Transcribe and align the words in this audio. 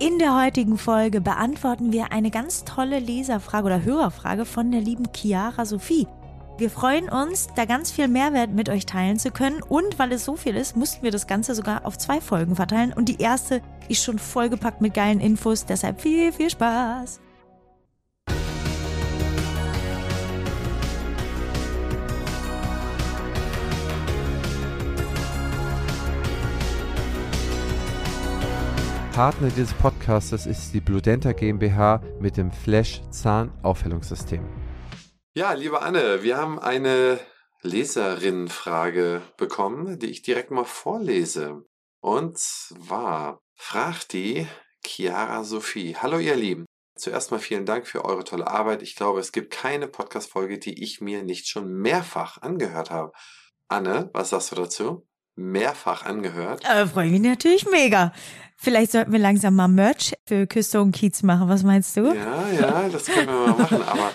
In 0.00 0.20
der 0.20 0.40
heutigen 0.40 0.78
Folge 0.78 1.20
beantworten 1.20 1.92
wir 1.92 2.12
eine 2.12 2.30
ganz 2.30 2.62
tolle 2.62 3.00
Leserfrage 3.00 3.66
oder 3.66 3.82
Hörerfrage 3.82 4.44
von 4.44 4.70
der 4.70 4.80
lieben 4.80 5.08
Chiara 5.12 5.64
Sophie. 5.64 6.06
Wir 6.56 6.70
freuen 6.70 7.08
uns, 7.08 7.48
da 7.56 7.64
ganz 7.64 7.90
viel 7.90 8.06
Mehrwert 8.06 8.52
mit 8.52 8.68
euch 8.68 8.86
teilen 8.86 9.18
zu 9.18 9.32
können. 9.32 9.60
Und 9.60 9.98
weil 9.98 10.12
es 10.12 10.24
so 10.24 10.36
viel 10.36 10.54
ist, 10.54 10.76
mussten 10.76 11.02
wir 11.02 11.10
das 11.10 11.26
Ganze 11.26 11.52
sogar 11.56 11.84
auf 11.84 11.98
zwei 11.98 12.20
Folgen 12.20 12.54
verteilen. 12.54 12.92
Und 12.92 13.08
die 13.08 13.20
erste 13.20 13.60
ist 13.88 14.04
schon 14.04 14.20
vollgepackt 14.20 14.80
mit 14.80 14.94
geilen 14.94 15.18
Infos. 15.18 15.66
Deshalb 15.66 16.00
viel, 16.00 16.30
viel 16.30 16.50
Spaß. 16.50 17.20
Partner 29.18 29.48
dieses 29.48 29.74
Podcastes 29.74 30.46
ist 30.46 30.72
die 30.74 30.80
Bludenta 30.80 31.32
GmbH 31.32 32.00
mit 32.20 32.36
dem 32.36 32.52
Flash 32.52 33.02
Zahnaufhellungssystem. 33.10 34.44
Ja, 35.34 35.54
liebe 35.54 35.82
Anne, 35.82 36.22
wir 36.22 36.36
haben 36.36 36.60
eine 36.60 37.18
Leserinnenfrage 37.62 39.22
bekommen, 39.36 39.98
die 39.98 40.06
ich 40.06 40.22
direkt 40.22 40.52
mal 40.52 40.64
vorlese. 40.64 41.64
Und 42.00 42.38
zwar 42.38 43.40
fragt 43.56 44.12
die 44.12 44.46
Chiara 44.86 45.42
Sophie. 45.42 45.96
Hallo 45.96 46.18
ihr 46.18 46.36
Lieben. 46.36 46.64
Zuerst 46.94 47.32
mal 47.32 47.40
vielen 47.40 47.66
Dank 47.66 47.88
für 47.88 48.04
eure 48.04 48.22
tolle 48.22 48.46
Arbeit. 48.46 48.82
Ich 48.82 48.94
glaube, 48.94 49.18
es 49.18 49.32
gibt 49.32 49.52
keine 49.52 49.88
Podcast-Folge, 49.88 50.60
die 50.60 50.80
ich 50.80 51.00
mir 51.00 51.24
nicht 51.24 51.48
schon 51.48 51.74
mehrfach 51.74 52.40
angehört 52.40 52.92
habe. 52.92 53.10
Anne, 53.66 54.10
was 54.12 54.30
sagst 54.30 54.52
du 54.52 54.54
dazu? 54.54 55.08
Mehrfach 55.34 56.04
angehört? 56.04 56.64
Äh, 56.64 56.86
Freue 56.86 57.10
mich 57.10 57.20
natürlich 57.20 57.68
mega. 57.68 58.12
Vielleicht 58.60 58.90
sollten 58.90 59.12
wir 59.12 59.20
langsam 59.20 59.54
mal 59.54 59.68
Merch 59.68 60.14
für 60.26 60.48
Küste 60.48 60.80
und 60.80 60.90
Kiez 60.90 61.22
machen. 61.22 61.48
Was 61.48 61.62
meinst 61.62 61.96
du? 61.96 62.12
Ja, 62.12 62.50
ja, 62.50 62.88
das 62.88 63.04
können 63.06 63.28
wir 63.28 63.46
mal 63.46 63.56
machen. 63.56 63.82
Aber 63.82 64.10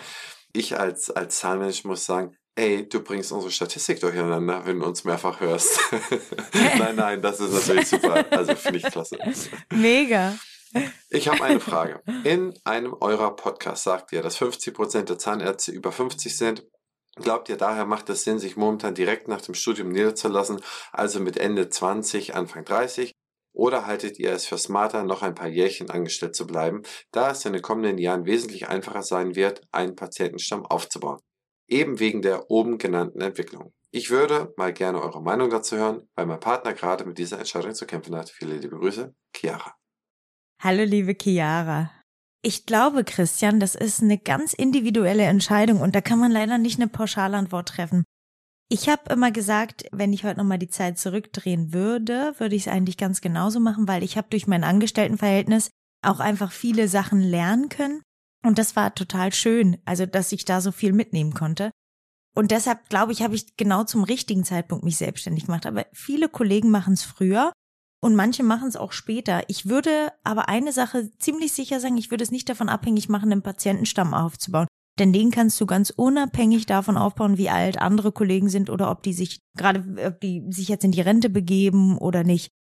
ich 0.52 0.78
als, 0.78 1.10
als 1.10 1.40
Zahnmensch 1.40 1.86
muss 1.86 2.06
sagen, 2.06 2.36
ey, 2.56 2.88
du 2.88 3.00
bringst 3.02 3.32
unsere 3.32 3.52
Statistik 3.52 4.02
durcheinander, 4.02 4.66
wenn 4.66 4.80
du 4.80 4.86
uns 4.86 5.06
mehrfach 5.06 5.40
hörst. 5.40 5.80
nein, 6.78 6.98
nein, 6.98 7.22
das 7.22 7.40
ist 7.40 7.54
natürlich 7.54 7.88
super. 7.88 8.26
Also 8.32 8.54
finde 8.56 8.80
ich 8.80 8.86
klasse. 8.86 9.18
Mega. 9.72 10.36
Ich 11.10 11.30
habe 11.30 11.42
eine 11.42 11.62
Frage. 11.62 12.02
In 12.26 12.54
einem 12.66 12.94
eurer 13.00 13.36
Podcasts 13.38 13.86
sagt 13.86 14.12
ihr, 14.12 14.22
dass 14.22 14.38
50% 14.38 15.04
der 15.04 15.18
Zahnärzte 15.18 15.72
über 15.72 15.94
50 15.94 16.36
sind. 16.36 16.68
Glaubt 17.16 17.48
ihr, 17.48 17.58
daher 17.58 17.86
macht 17.86 18.10
es 18.10 18.24
Sinn, 18.24 18.40
sich 18.40 18.58
momentan 18.58 18.96
direkt 18.96 19.28
nach 19.28 19.42
dem 19.42 19.54
Studium 19.54 19.90
niederzulassen, 19.90 20.60
also 20.92 21.20
mit 21.20 21.38
Ende 21.38 21.70
20, 21.70 22.36
Anfang 22.36 22.66
30? 22.66 23.14
Oder 23.54 23.86
haltet 23.86 24.18
ihr 24.20 24.32
es 24.32 24.48
für 24.48 24.58
smarter, 24.58 25.04
noch 25.04 25.22
ein 25.22 25.36
paar 25.36 25.48
Jährchen 25.48 25.90
angestellt 25.90 26.36
zu 26.36 26.48
bleiben, 26.48 26.82
da 27.12 27.32
es 27.32 27.46
in 27.46 27.54
den 27.54 27.62
kommenden 27.62 28.00
Jahren 28.00 28.26
wesentlich 28.26 28.68
einfacher 28.68 29.04
sein 29.04 29.36
wird, 29.36 29.62
einen 29.72 29.96
Patientenstamm 29.96 30.66
aufzubauen? 30.66 31.20
Eben 31.68 32.00
wegen 32.00 32.22
der 32.22 32.50
oben 32.50 32.78
genannten 32.78 33.22
Entwicklung. 33.22 33.74
Ich 33.92 34.10
würde 34.10 34.52
mal 34.58 34.74
gerne 34.74 35.02
eure 35.02 35.22
Meinung 35.22 35.52
dazu 35.52 35.78
hören, 35.78 36.10
weil 36.16 36.26
mein 36.26 36.40
Partner 36.40 36.74
gerade 36.74 37.06
mit 37.06 37.20
dieser 37.20 37.38
Entscheidung 37.38 37.76
zu 37.76 37.86
kämpfen 37.86 38.16
hat. 38.16 38.32
Viele 38.32 38.56
liebe 38.56 38.78
Grüße, 38.78 39.14
Chiara. 39.36 39.76
Hallo 40.60 40.84
liebe 40.84 41.16
Chiara. 41.16 41.92
Ich 42.42 42.66
glaube, 42.66 43.04
Christian, 43.04 43.60
das 43.60 43.76
ist 43.76 44.02
eine 44.02 44.18
ganz 44.18 44.54
individuelle 44.54 45.24
Entscheidung 45.24 45.80
und 45.80 45.96
da 45.96 46.02
kann 46.02 46.20
man 46.20 46.32
leider 46.32 46.58
nicht 46.58 46.80
eine 46.80 46.90
Pauschalantwort 46.90 47.70
treffen. 47.70 48.04
Ich 48.74 48.90
habe 48.90 49.14
immer 49.14 49.30
gesagt, 49.30 49.86
wenn 49.92 50.14
ich 50.14 50.24
heute 50.24 50.40
nochmal 50.40 50.58
die 50.58 50.68
Zeit 50.68 50.98
zurückdrehen 50.98 51.74
würde, 51.74 52.34
würde 52.40 52.56
ich 52.56 52.64
es 52.66 52.74
eigentlich 52.74 52.98
ganz 52.98 53.22
genauso 53.22 53.60
machen, 53.60 53.88
weil 53.88 54.02
ich 54.02 54.18
habe 54.18 54.30
durch 54.32 54.48
mein 54.48 54.64
Angestelltenverhältnis 54.64 55.70
auch 56.02 56.20
einfach 56.20 56.52
viele 56.52 56.88
Sachen 56.88 57.22
lernen 57.22 57.70
können. 57.70 58.02
Und 58.44 58.58
das 58.58 58.76
war 58.76 58.96
total 58.96 59.32
schön, 59.32 59.78
also 59.86 60.08
dass 60.08 60.32
ich 60.32 60.46
da 60.46 60.60
so 60.60 60.72
viel 60.72 60.92
mitnehmen 60.92 61.36
konnte. 61.36 61.70
Und 62.36 62.50
deshalb 62.50 62.90
glaube 62.90 63.12
ich, 63.12 63.22
habe 63.22 63.36
ich 63.36 63.56
genau 63.58 63.84
zum 63.84 64.04
richtigen 64.04 64.44
Zeitpunkt 64.44 64.84
mich 64.84 64.98
selbstständig 64.98 65.46
gemacht. 65.46 65.68
Aber 65.68 65.86
viele 65.94 66.28
Kollegen 66.28 66.72
machen 66.72 66.94
es 66.94 67.04
früher 67.04 67.54
und 68.02 68.16
manche 68.16 68.42
machen 68.42 68.70
es 68.70 68.76
auch 68.76 68.92
später. 68.92 69.44
Ich 69.50 69.70
würde 69.70 70.12
aber 70.24 70.50
eine 70.50 70.74
Sache 70.74 71.12
ziemlich 71.20 71.54
sicher 71.54 71.80
sagen, 71.80 71.98
ich 71.98 72.10
würde 72.10 72.24
es 72.24 72.32
nicht 72.32 72.50
davon 72.50 72.70
abhängig 72.70 73.08
machen, 73.08 73.32
einen 73.32 73.44
Patientenstamm 73.44 74.16
aufzubauen. 74.16 74.66
Denn 75.00 75.12
den 75.12 75.32
kannst 75.32 75.60
du 75.60 75.66
ganz 75.66 75.90
unabhängig 75.90 76.66
davon 76.68 76.98
aufbauen, 76.98 77.38
wie 77.38 77.50
alt 77.50 77.80
andere 77.80 78.12
Kollegen 78.12 78.50
sind 78.50 78.70
oder 78.70 78.92
ob 78.92 79.02
die 79.02 79.14
sich 79.14 79.40
gerade, 79.58 79.84
ob 80.06 80.22
die 80.22 80.46
sich 80.50 80.68
jetzt 80.68 80.84
in 80.84 80.92
die 80.92 81.02
Rente 81.02 81.30
begeben 81.30 81.98
oder 81.98 82.24
nicht. 82.24 82.52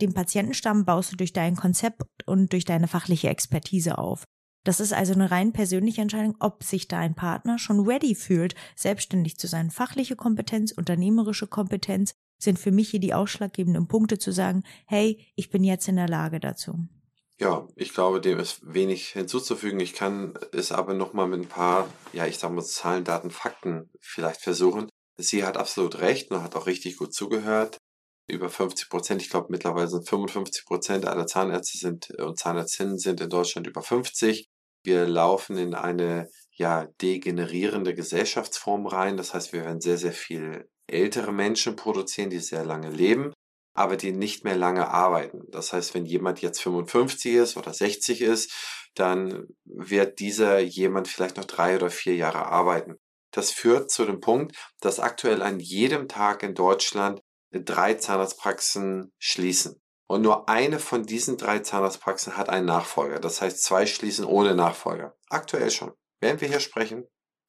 Den 0.00 0.14
Patientenstamm 0.14 0.86
baust 0.86 1.12
du 1.12 1.16
durch 1.16 1.34
dein 1.34 1.56
Konzept 1.56 2.02
und 2.24 2.52
durch 2.52 2.64
deine 2.64 2.88
fachliche 2.88 3.28
Expertise 3.28 3.98
auf. 3.98 4.24
Das 4.64 4.80
ist 4.80 4.92
also 4.92 5.12
eine 5.12 5.30
rein 5.30 5.52
persönliche 5.52 6.02
Entscheidung, 6.02 6.36
ob 6.40 6.64
sich 6.64 6.88
dein 6.88 7.14
Partner 7.14 7.58
schon 7.58 7.86
ready 7.86 8.14
fühlt, 8.14 8.54
selbstständig 8.76 9.38
zu 9.38 9.46
sein. 9.46 9.70
Fachliche 9.70 10.16
Kompetenz, 10.16 10.72
unternehmerische 10.72 11.46
Kompetenz 11.46 12.12
sind 12.42 12.58
für 12.58 12.70
mich 12.70 12.90
hier 12.90 13.00
die 13.00 13.14
ausschlaggebenden 13.14 13.88
Punkte 13.88 14.18
zu 14.18 14.32
sagen, 14.32 14.62
hey, 14.86 15.26
ich 15.34 15.50
bin 15.50 15.64
jetzt 15.64 15.88
in 15.88 15.96
der 15.96 16.08
Lage 16.08 16.40
dazu. 16.40 16.88
Ja, 17.40 17.66
ich 17.74 17.94
glaube, 17.94 18.20
dem 18.20 18.38
ist 18.38 18.60
wenig 18.62 19.08
hinzuzufügen. 19.08 19.80
Ich 19.80 19.94
kann 19.94 20.34
es 20.52 20.72
aber 20.72 20.92
nochmal 20.92 21.26
mit 21.26 21.40
ein 21.40 21.48
paar, 21.48 21.90
ja, 22.12 22.26
ich 22.26 22.36
sag 22.36 22.52
mal, 22.52 22.62
Zahlen, 22.62 23.02
Daten, 23.02 23.30
Fakten 23.30 23.90
vielleicht 23.98 24.42
versuchen. 24.42 24.90
Sie 25.16 25.42
hat 25.42 25.56
absolut 25.56 26.00
recht 26.00 26.30
und 26.30 26.42
hat 26.42 26.54
auch 26.54 26.66
richtig 26.66 26.98
gut 26.98 27.14
zugehört. 27.14 27.78
Über 28.28 28.50
50 28.50 28.90
Prozent, 28.90 29.22
ich 29.22 29.30
glaube 29.30 29.46
mittlerweile 29.48 29.88
sind 29.88 30.06
55 30.06 30.66
Prozent 30.66 31.06
aller 31.06 31.26
Zahnärzte 31.26 31.78
sind 31.78 32.10
und 32.20 32.38
Zahnärztinnen 32.38 32.98
sind 32.98 33.22
in 33.22 33.30
Deutschland 33.30 33.66
über 33.66 33.82
50. 33.82 34.46
Wir 34.84 35.06
laufen 35.06 35.56
in 35.56 35.74
eine 35.74 36.28
ja 36.52 36.88
degenerierende 37.00 37.94
Gesellschaftsform 37.94 38.86
rein. 38.86 39.16
Das 39.16 39.32
heißt, 39.32 39.54
wir 39.54 39.64
werden 39.64 39.80
sehr, 39.80 39.96
sehr 39.96 40.12
viel 40.12 40.68
ältere 40.86 41.32
Menschen 41.32 41.74
produzieren, 41.74 42.28
die 42.28 42.38
sehr 42.38 42.66
lange 42.66 42.90
leben 42.90 43.32
aber 43.74 43.96
die 43.96 44.12
nicht 44.12 44.44
mehr 44.44 44.56
lange 44.56 44.88
arbeiten. 44.88 45.42
Das 45.50 45.72
heißt, 45.72 45.94
wenn 45.94 46.06
jemand 46.06 46.40
jetzt 46.42 46.62
55 46.62 47.34
ist 47.34 47.56
oder 47.56 47.72
60 47.72 48.20
ist, 48.20 48.52
dann 48.94 49.46
wird 49.64 50.18
dieser 50.18 50.58
jemand 50.58 51.08
vielleicht 51.08 51.36
noch 51.36 51.44
drei 51.44 51.76
oder 51.76 51.90
vier 51.90 52.16
Jahre 52.16 52.46
arbeiten. 52.46 52.96
Das 53.32 53.52
führt 53.52 53.90
zu 53.90 54.04
dem 54.04 54.20
Punkt, 54.20 54.56
dass 54.80 54.98
aktuell 54.98 55.42
an 55.42 55.60
jedem 55.60 56.08
Tag 56.08 56.42
in 56.42 56.54
Deutschland 56.54 57.20
drei 57.52 57.94
Zahnarztpraxen 57.94 59.12
schließen. 59.18 59.80
Und 60.08 60.22
nur 60.22 60.48
eine 60.48 60.80
von 60.80 61.04
diesen 61.04 61.36
drei 61.36 61.60
Zahnarztpraxen 61.60 62.36
hat 62.36 62.48
einen 62.48 62.66
Nachfolger. 62.66 63.20
Das 63.20 63.40
heißt, 63.40 63.62
zwei 63.62 63.86
schließen 63.86 64.24
ohne 64.24 64.56
Nachfolger. 64.56 65.14
Aktuell 65.28 65.70
schon. 65.70 65.92
Während 66.20 66.40
wir 66.40 66.48
hier 66.48 66.58
sprechen, 66.58 67.06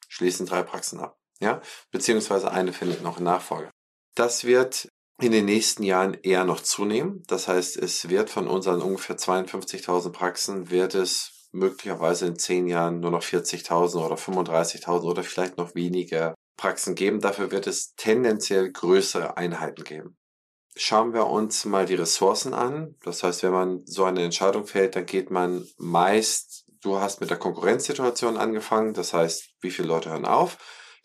schließen 0.07 0.45
drei 0.45 0.61
Praxen 0.61 0.99
ab. 0.99 1.17
Ja? 1.39 1.61
Beziehungsweise 1.89 2.51
eine 2.51 2.71
findet 2.71 3.01
noch 3.01 3.17
einen 3.17 3.25
Nachfolger. 3.25 3.71
Das 4.13 4.43
wird 4.43 4.89
in 5.21 5.31
den 5.31 5.45
nächsten 5.45 5.83
Jahren 5.83 6.15
eher 6.23 6.43
noch 6.43 6.61
zunehmen. 6.61 7.23
Das 7.27 7.47
heißt, 7.47 7.77
es 7.77 8.09
wird 8.09 8.29
von 8.29 8.47
unseren 8.47 8.81
ungefähr 8.81 9.17
52.000 9.17 10.11
Praxen, 10.11 10.69
wird 10.69 10.95
es 10.95 11.49
möglicherweise 11.51 12.25
in 12.27 12.39
zehn 12.39 12.67
Jahren 12.67 12.99
nur 12.99 13.11
noch 13.11 13.23
40.000 13.23 14.03
oder 14.03 14.15
35.000 14.15 15.03
oder 15.03 15.23
vielleicht 15.23 15.57
noch 15.57 15.75
weniger 15.75 16.33
Praxen 16.57 16.95
geben. 16.95 17.19
Dafür 17.19 17.51
wird 17.51 17.67
es 17.67 17.93
tendenziell 17.95 18.71
größere 18.71 19.37
Einheiten 19.37 19.83
geben. 19.83 20.17
Schauen 20.75 21.13
wir 21.13 21.27
uns 21.27 21.65
mal 21.65 21.85
die 21.85 21.95
Ressourcen 21.95 22.53
an. 22.53 22.95
Das 23.03 23.23
heißt, 23.23 23.43
wenn 23.43 23.51
man 23.51 23.81
so 23.85 24.05
eine 24.05 24.23
Entscheidung 24.23 24.65
fällt, 24.65 24.95
dann 24.95 25.05
geht 25.05 25.29
man 25.29 25.67
meist, 25.77 26.65
du 26.81 26.99
hast 26.99 27.19
mit 27.19 27.29
der 27.29 27.37
Konkurrenzsituation 27.37 28.37
angefangen. 28.37 28.93
Das 28.93 29.13
heißt, 29.13 29.49
wie 29.59 29.71
viele 29.71 29.89
Leute 29.89 30.09
hören 30.11 30.25
auf? 30.25 30.57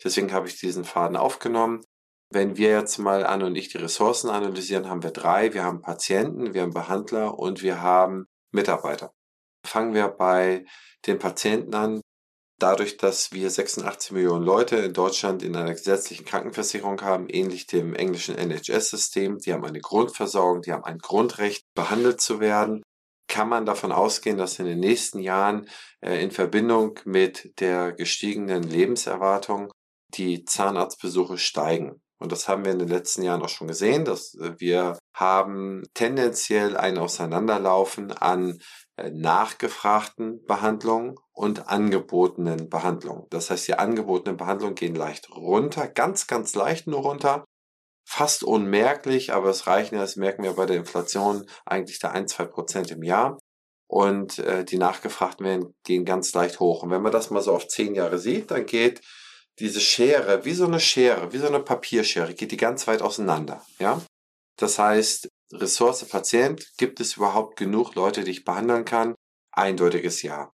Deswegen 0.03 0.31
habe 0.31 0.47
ich 0.47 0.59
diesen 0.59 0.85
Faden 0.85 1.17
aufgenommen. 1.17 1.81
Wenn 2.29 2.57
wir 2.57 2.71
jetzt 2.71 2.97
mal 2.97 3.25
Anne 3.25 3.45
und 3.45 3.55
ich 3.55 3.69
die 3.69 3.77
Ressourcen 3.77 4.29
analysieren, 4.29 4.89
haben 4.89 5.03
wir 5.03 5.11
drei. 5.11 5.53
Wir 5.53 5.63
haben 5.63 5.81
Patienten, 5.81 6.53
wir 6.53 6.63
haben 6.63 6.73
Behandler 6.73 7.39
und 7.39 7.61
wir 7.61 7.81
haben 7.81 8.25
Mitarbeiter. 8.51 9.13
Fangen 9.65 9.93
wir 9.93 10.09
bei 10.09 10.65
den 11.05 11.19
Patienten 11.19 11.73
an. 11.73 12.01
Dadurch, 12.59 12.97
dass 12.97 13.31
wir 13.31 13.49
86 13.49 14.11
Millionen 14.11 14.43
Leute 14.43 14.77
in 14.77 14.93
Deutschland 14.93 15.43
in 15.43 15.55
einer 15.55 15.73
gesetzlichen 15.73 16.25
Krankenversicherung 16.25 16.99
haben, 17.01 17.29
ähnlich 17.29 17.67
dem 17.67 17.93
englischen 17.93 18.35
NHS-System, 18.35 19.37
die 19.37 19.53
haben 19.53 19.63
eine 19.63 19.79
Grundversorgung, 19.79 20.63
die 20.63 20.73
haben 20.73 20.83
ein 20.83 20.97
Grundrecht, 20.97 21.63
behandelt 21.75 22.19
zu 22.19 22.39
werden, 22.39 22.81
kann 23.27 23.47
man 23.47 23.65
davon 23.65 23.91
ausgehen, 23.91 24.37
dass 24.37 24.57
in 24.57 24.65
den 24.65 24.79
nächsten 24.79 25.19
Jahren 25.19 25.69
äh, 26.01 26.21
in 26.23 26.31
Verbindung 26.31 26.99
mit 27.05 27.59
der 27.59 27.91
gestiegenen 27.91 28.63
Lebenserwartung 28.63 29.71
die 30.15 30.43
Zahnarztbesuche 30.43 31.37
steigen. 31.37 32.01
Und 32.19 32.31
das 32.31 32.47
haben 32.47 32.65
wir 32.65 32.71
in 32.71 32.79
den 32.79 32.87
letzten 32.87 33.21
Jahren 33.23 33.41
auch 33.43 33.49
schon 33.49 33.67
gesehen, 33.67 34.05
dass 34.05 34.33
äh, 34.35 34.53
wir 34.57 34.97
haben 35.13 35.83
tendenziell 35.93 36.75
ein 36.75 36.97
Auseinanderlaufen 36.97 38.11
an 38.11 38.59
äh, 38.97 39.11
nachgefragten 39.11 40.43
Behandlungen 40.45 41.15
und 41.31 41.67
angebotenen 41.67 42.69
Behandlungen. 42.69 43.27
Das 43.29 43.49
heißt, 43.51 43.67
die 43.67 43.75
angebotenen 43.75 44.37
Behandlungen 44.37 44.75
gehen 44.75 44.95
leicht 44.95 45.29
runter, 45.29 45.87
ganz, 45.87 46.25
ganz 46.27 46.55
leicht 46.55 46.87
nur 46.87 47.01
runter. 47.01 47.45
Fast 48.09 48.43
unmerklich, 48.43 49.33
aber 49.33 49.49
es 49.49 49.67
reichen 49.67 49.95
ja, 49.95 50.01
das 50.01 50.15
merken 50.15 50.43
wir 50.43 50.53
bei 50.53 50.65
der 50.65 50.77
Inflation 50.77 51.45
eigentlich 51.65 51.99
da 51.99 52.09
ein, 52.11 52.27
zwei 52.27 52.45
Prozent 52.45 52.89
im 52.91 53.03
Jahr. 53.03 53.37
und 53.89 54.39
äh, 54.39 54.65
die 54.65 54.77
nachgefragten 54.77 55.45
werden, 55.45 55.73
gehen 55.85 56.05
ganz 56.05 56.33
leicht 56.33 56.59
hoch. 56.59 56.83
Und 56.83 56.91
wenn 56.91 57.01
man 57.01 57.11
das 57.11 57.29
mal 57.29 57.41
so 57.41 57.53
auf 57.53 57.67
zehn 57.67 57.95
Jahre 57.95 58.17
sieht, 58.17 58.51
dann 58.51 58.65
geht 58.65 59.01
diese 59.59 59.79
Schere, 59.79 60.45
wie 60.45 60.53
so 60.53 60.65
eine 60.65 60.79
Schere, 60.79 61.33
wie 61.33 61.37
so 61.37 61.47
eine 61.47 61.59
Papierschere, 61.59 62.33
geht 62.33 62.51
die 62.51 62.57
ganz 62.57 62.87
weit 62.87 63.01
auseinander. 63.01 63.65
Ja? 63.79 64.01
Das 64.57 64.77
heißt, 64.79 65.29
Ressource 65.53 66.05
Patient, 66.05 66.73
gibt 66.77 66.99
es 66.99 67.17
überhaupt 67.17 67.57
genug 67.57 67.95
Leute, 67.95 68.23
die 68.23 68.31
ich 68.31 68.45
behandeln 68.45 68.85
kann? 68.85 69.15
Eindeutiges 69.51 70.21
Ja. 70.21 70.51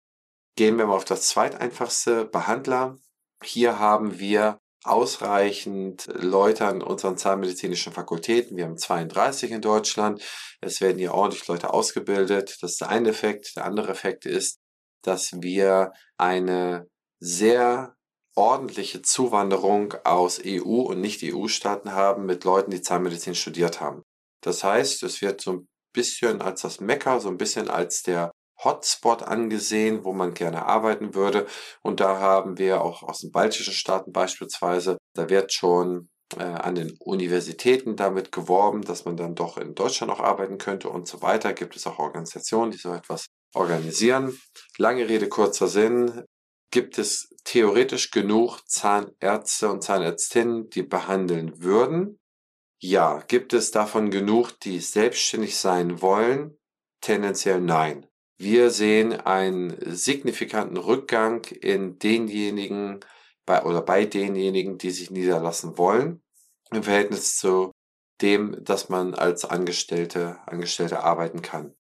Gehen 0.55 0.77
wir 0.77 0.85
mal 0.85 0.95
auf 0.95 1.05
das 1.05 1.27
zweiteinfachste 1.27 2.25
Behandler. 2.25 2.97
Hier 3.43 3.79
haben 3.79 4.19
wir 4.19 4.59
ausreichend 4.83 6.07
Leute 6.13 6.67
an 6.67 6.81
unseren 6.81 7.17
zahnmedizinischen 7.17 7.91
Fakultäten. 7.93 8.55
Wir 8.57 8.65
haben 8.65 8.77
32 8.77 9.51
in 9.51 9.61
Deutschland. 9.61 10.21
Es 10.61 10.79
werden 10.79 10.99
hier 10.99 11.13
ordentlich 11.13 11.47
Leute 11.47 11.73
ausgebildet. 11.73 12.57
Das 12.61 12.73
ist 12.73 12.81
der 12.81 12.89
eine 12.89 13.09
Effekt. 13.09 13.55
Der 13.55 13.65
andere 13.65 13.91
Effekt 13.91 14.25
ist, 14.25 14.59
dass 15.01 15.31
wir 15.41 15.93
eine 16.17 16.87
sehr 17.19 17.95
ordentliche 18.35 19.01
Zuwanderung 19.01 19.93
aus 20.03 20.41
EU 20.43 20.81
und 20.81 21.01
Nicht-EU-Staaten 21.01 21.93
haben 21.93 22.25
mit 22.25 22.43
Leuten, 22.43 22.71
die 22.71 22.81
Zahnmedizin 22.81 23.35
studiert 23.35 23.79
haben. 23.79 24.03
Das 24.41 24.63
heißt, 24.63 25.03
es 25.03 25.21
wird 25.21 25.41
so 25.41 25.51
ein 25.51 25.67
bisschen 25.93 26.41
als 26.41 26.61
das 26.61 26.79
Mekka, 26.79 27.19
so 27.19 27.29
ein 27.29 27.37
bisschen 27.37 27.69
als 27.69 28.01
der 28.03 28.31
Hotspot 28.63 29.23
angesehen, 29.23 30.03
wo 30.03 30.13
man 30.13 30.33
gerne 30.33 30.65
arbeiten 30.65 31.15
würde. 31.15 31.47
Und 31.81 31.99
da 31.99 32.19
haben 32.19 32.57
wir 32.57 32.81
auch 32.81 33.03
aus 33.03 33.19
den 33.19 33.31
baltischen 33.31 33.73
Staaten 33.73 34.11
beispielsweise, 34.11 34.97
da 35.15 35.29
wird 35.29 35.53
schon 35.53 36.09
äh, 36.37 36.43
an 36.43 36.75
den 36.75 36.95
Universitäten 36.99 37.95
damit 37.95 38.31
geworben, 38.31 38.81
dass 38.81 39.05
man 39.05 39.17
dann 39.17 39.35
doch 39.35 39.57
in 39.57 39.75
Deutschland 39.75 40.11
auch 40.11 40.19
arbeiten 40.19 40.57
könnte 40.57 40.89
und 40.89 41.07
so 41.07 41.21
weiter. 41.21 41.53
Gibt 41.53 41.75
es 41.75 41.85
auch 41.87 41.99
Organisationen, 41.99 42.71
die 42.71 42.77
so 42.77 42.93
etwas 42.93 43.27
organisieren. 43.53 44.39
Lange 44.77 45.07
Rede, 45.07 45.29
kurzer 45.29 45.67
Sinn. 45.67 46.23
Gibt 46.73 46.97
es 46.97 47.29
theoretisch 47.43 48.09
genug 48.09 48.67
Zahnärzte 48.67 49.69
und 49.69 49.83
Zahnärztinnen, 49.83 50.71
die 50.71 50.81
behandeln 50.81 51.61
würden? 51.61 52.19
Ja. 52.79 53.19
Gibt 53.27 53.53
es 53.53 53.69
davon 53.69 54.09
genug, 54.09 54.59
die 54.61 54.79
selbstständig 54.79 55.55
sein 55.55 56.01
wollen? 56.01 56.57
Tendenziell 56.99 57.61
nein. 57.61 58.07
Wir 58.39 58.71
sehen 58.71 59.13
einen 59.13 59.77
signifikanten 59.95 60.77
Rückgang 60.77 61.45
in 61.45 61.99
denjenigen 61.99 63.01
bei, 63.45 63.61
oder 63.61 63.83
bei 63.83 64.05
denjenigen, 64.05 64.79
die 64.79 64.89
sich 64.89 65.11
niederlassen 65.11 65.77
wollen, 65.77 66.23
im 66.71 66.81
Verhältnis 66.81 67.37
zu 67.37 67.71
dem, 68.19 68.57
dass 68.63 68.89
man 68.89 69.13
als 69.13 69.45
Angestellte, 69.45 70.39
Angestellte 70.47 71.03
arbeiten 71.03 71.43
kann. 71.43 71.75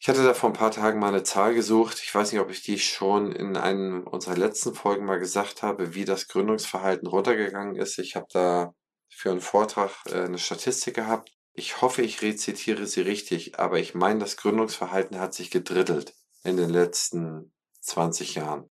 Ich 0.00 0.08
hatte 0.08 0.24
da 0.24 0.32
vor 0.32 0.50
ein 0.50 0.54
paar 0.54 0.70
Tagen 0.70 0.98
mal 0.98 1.08
eine 1.08 1.22
Zahl 1.22 1.54
gesucht. 1.54 2.00
Ich 2.02 2.14
weiß 2.14 2.32
nicht, 2.32 2.40
ob 2.40 2.50
ich 2.50 2.62
die 2.62 2.78
schon 2.78 3.32
in 3.32 3.56
einem 3.56 4.06
unserer 4.06 4.36
letzten 4.36 4.74
Folgen 4.74 5.04
mal 5.04 5.18
gesagt 5.18 5.62
habe, 5.62 5.94
wie 5.94 6.06
das 6.06 6.26
Gründungsverhalten 6.26 7.06
runtergegangen 7.06 7.76
ist. 7.76 7.98
Ich 7.98 8.16
habe 8.16 8.26
da 8.32 8.72
für 9.08 9.30
einen 9.30 9.42
Vortrag 9.42 9.90
äh, 10.06 10.22
eine 10.22 10.38
Statistik 10.38 10.94
gehabt 10.94 11.30
ich 11.60 11.82
hoffe, 11.82 12.02
ich 12.02 12.22
rezitiere 12.22 12.86
sie 12.86 13.02
richtig, 13.02 13.58
aber 13.58 13.78
ich 13.78 13.94
meine, 13.94 14.20
das 14.20 14.36
Gründungsverhalten 14.36 15.18
hat 15.18 15.34
sich 15.34 15.50
gedrittelt 15.50 16.14
in 16.44 16.56
den 16.56 16.70
letzten 16.70 17.52
20 17.80 18.36
Jahren. 18.36 18.70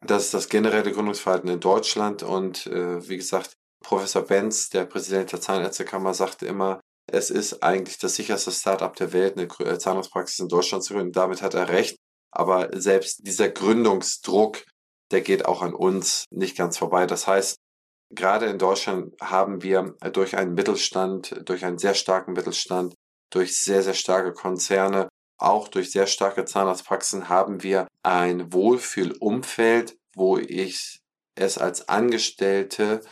Das 0.00 0.24
ist 0.24 0.34
das 0.34 0.48
generelle 0.48 0.92
Gründungsverhalten 0.92 1.50
in 1.50 1.60
Deutschland 1.60 2.22
und 2.22 2.66
äh, 2.66 3.06
wie 3.08 3.16
gesagt, 3.16 3.56
Professor 3.80 4.22
Benz, 4.22 4.70
der 4.70 4.84
Präsident 4.84 5.32
der 5.32 5.40
Zahnärztekammer, 5.40 6.14
sagte 6.14 6.46
immer, 6.46 6.80
es 7.12 7.28
ist 7.30 7.62
eigentlich 7.62 7.98
das 7.98 8.14
sicherste 8.14 8.50
Startup 8.50 8.94
der 8.96 9.12
Welt, 9.12 9.36
eine 9.36 9.46
äh, 9.70 9.78
Zahnarztpraxis 9.78 10.38
in 10.38 10.48
Deutschland 10.48 10.82
zu 10.82 10.94
gründen. 10.94 11.12
Damit 11.12 11.42
hat 11.42 11.54
er 11.54 11.68
recht. 11.68 11.96
Aber 12.30 12.70
selbst 12.72 13.26
dieser 13.26 13.50
Gründungsdruck, 13.50 14.64
der 15.10 15.20
geht 15.20 15.44
auch 15.44 15.60
an 15.60 15.74
uns 15.74 16.24
nicht 16.30 16.56
ganz 16.56 16.78
vorbei. 16.78 17.06
Das 17.06 17.26
heißt, 17.26 17.56
gerade 18.14 18.46
in 18.46 18.58
Deutschland 18.58 19.14
haben 19.20 19.62
wir 19.62 19.94
durch 20.12 20.38
einen 20.38 20.54
Mittelstand, 20.54 21.36
durch 21.44 21.66
einen 21.66 21.76
sehr 21.76 21.94
starken 21.94 22.32
Mittelstand, 22.32 22.94
durch 23.30 23.58
sehr, 23.58 23.82
sehr 23.82 23.94
starke 23.94 24.32
Konzerne, 24.32 25.08
auch 25.38 25.68
durch 25.68 25.90
sehr 25.90 26.06
starke 26.06 26.46
Zahnarztpraxen 26.46 27.28
haben 27.28 27.62
wir 27.62 27.88
ein 28.02 28.54
Wohlfühlumfeld, 28.54 29.96
wo 30.14 30.38
ich 30.38 31.00
es 31.34 31.58
als 31.58 31.88
Angestellte 31.88 33.02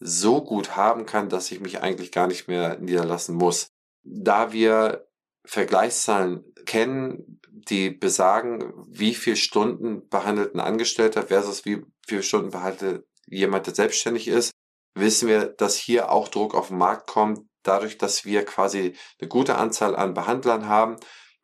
so 0.00 0.42
gut 0.42 0.76
haben 0.76 1.06
kann, 1.06 1.28
dass 1.28 1.50
ich 1.50 1.60
mich 1.60 1.80
eigentlich 1.80 2.12
gar 2.12 2.26
nicht 2.26 2.48
mehr 2.48 2.78
niederlassen 2.78 3.34
muss. 3.34 3.68
Da 4.02 4.52
wir 4.52 5.08
Vergleichszahlen 5.44 6.44
kennen, 6.66 7.40
die 7.50 7.90
besagen, 7.90 8.72
wie 8.86 9.14
viel 9.14 9.36
Stunden 9.36 10.08
behandelt 10.08 10.54
ein 10.54 10.60
Angestellter 10.60 11.24
versus 11.24 11.64
wie 11.64 11.82
viele 12.06 12.22
Stunden 12.22 12.50
behandelt 12.50 13.06
jemand, 13.26 13.66
der 13.66 13.74
selbstständig 13.74 14.28
ist, 14.28 14.52
wissen 14.94 15.28
wir, 15.28 15.46
dass 15.46 15.76
hier 15.76 16.10
auch 16.10 16.28
Druck 16.28 16.54
auf 16.54 16.68
den 16.68 16.78
Markt 16.78 17.06
kommt, 17.08 17.40
dadurch, 17.62 17.98
dass 17.98 18.24
wir 18.24 18.44
quasi 18.44 18.94
eine 19.20 19.28
gute 19.28 19.56
Anzahl 19.56 19.94
an 19.96 20.14
Behandlern 20.14 20.66
haben, 20.66 20.96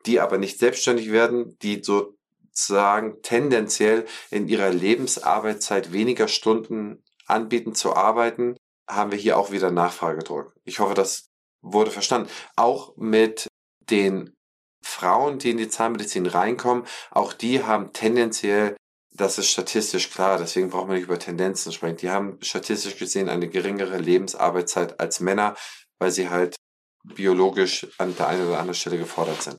die 0.05 0.19
aber 0.19 0.37
nicht 0.37 0.59
selbstständig 0.59 1.11
werden, 1.11 1.57
die 1.61 1.83
sozusagen 1.83 3.21
tendenziell 3.21 4.05
in 4.31 4.47
ihrer 4.47 4.69
Lebensarbeitszeit 4.69 5.91
weniger 5.91 6.27
Stunden 6.27 7.03
anbieten 7.27 7.75
zu 7.75 7.95
arbeiten, 7.95 8.55
haben 8.89 9.11
wir 9.11 9.17
hier 9.17 9.37
auch 9.37 9.51
wieder 9.51 9.71
Nachfragedruck. 9.71 10.53
Ich 10.63 10.79
hoffe, 10.79 10.93
das 10.93 11.27
wurde 11.61 11.91
verstanden. 11.91 12.29
Auch 12.55 12.95
mit 12.97 13.47
den 13.89 14.33
Frauen, 14.83 15.39
die 15.39 15.51
in 15.51 15.57
die 15.57 15.69
Zahnmedizin 15.69 16.27
reinkommen, 16.27 16.85
auch 17.11 17.33
die 17.33 17.63
haben 17.63 17.93
tendenziell 17.93 18.75
das 19.17 19.37
ist 19.37 19.49
statistisch 19.49 20.09
klar, 20.09 20.37
deswegen 20.37 20.69
braucht 20.69 20.87
man 20.87 20.97
nicht 20.97 21.05
über 21.05 21.17
Tendenzen 21.17 21.71
sprechen. 21.71 21.97
Die 21.97 22.09
haben 22.09 22.37
statistisch 22.41 22.97
gesehen 22.97 23.29
eine 23.29 23.47
geringere 23.47 23.97
Lebensarbeitszeit 23.97 24.99
als 24.99 25.19
Männer, 25.19 25.55
weil 25.99 26.11
sie 26.11 26.29
halt 26.29 26.55
biologisch 27.03 27.87
an 27.97 28.15
der 28.15 28.27
einen 28.27 28.47
oder 28.47 28.59
anderen 28.59 28.75
Stelle 28.75 28.97
gefordert 28.97 29.41
sind. 29.41 29.57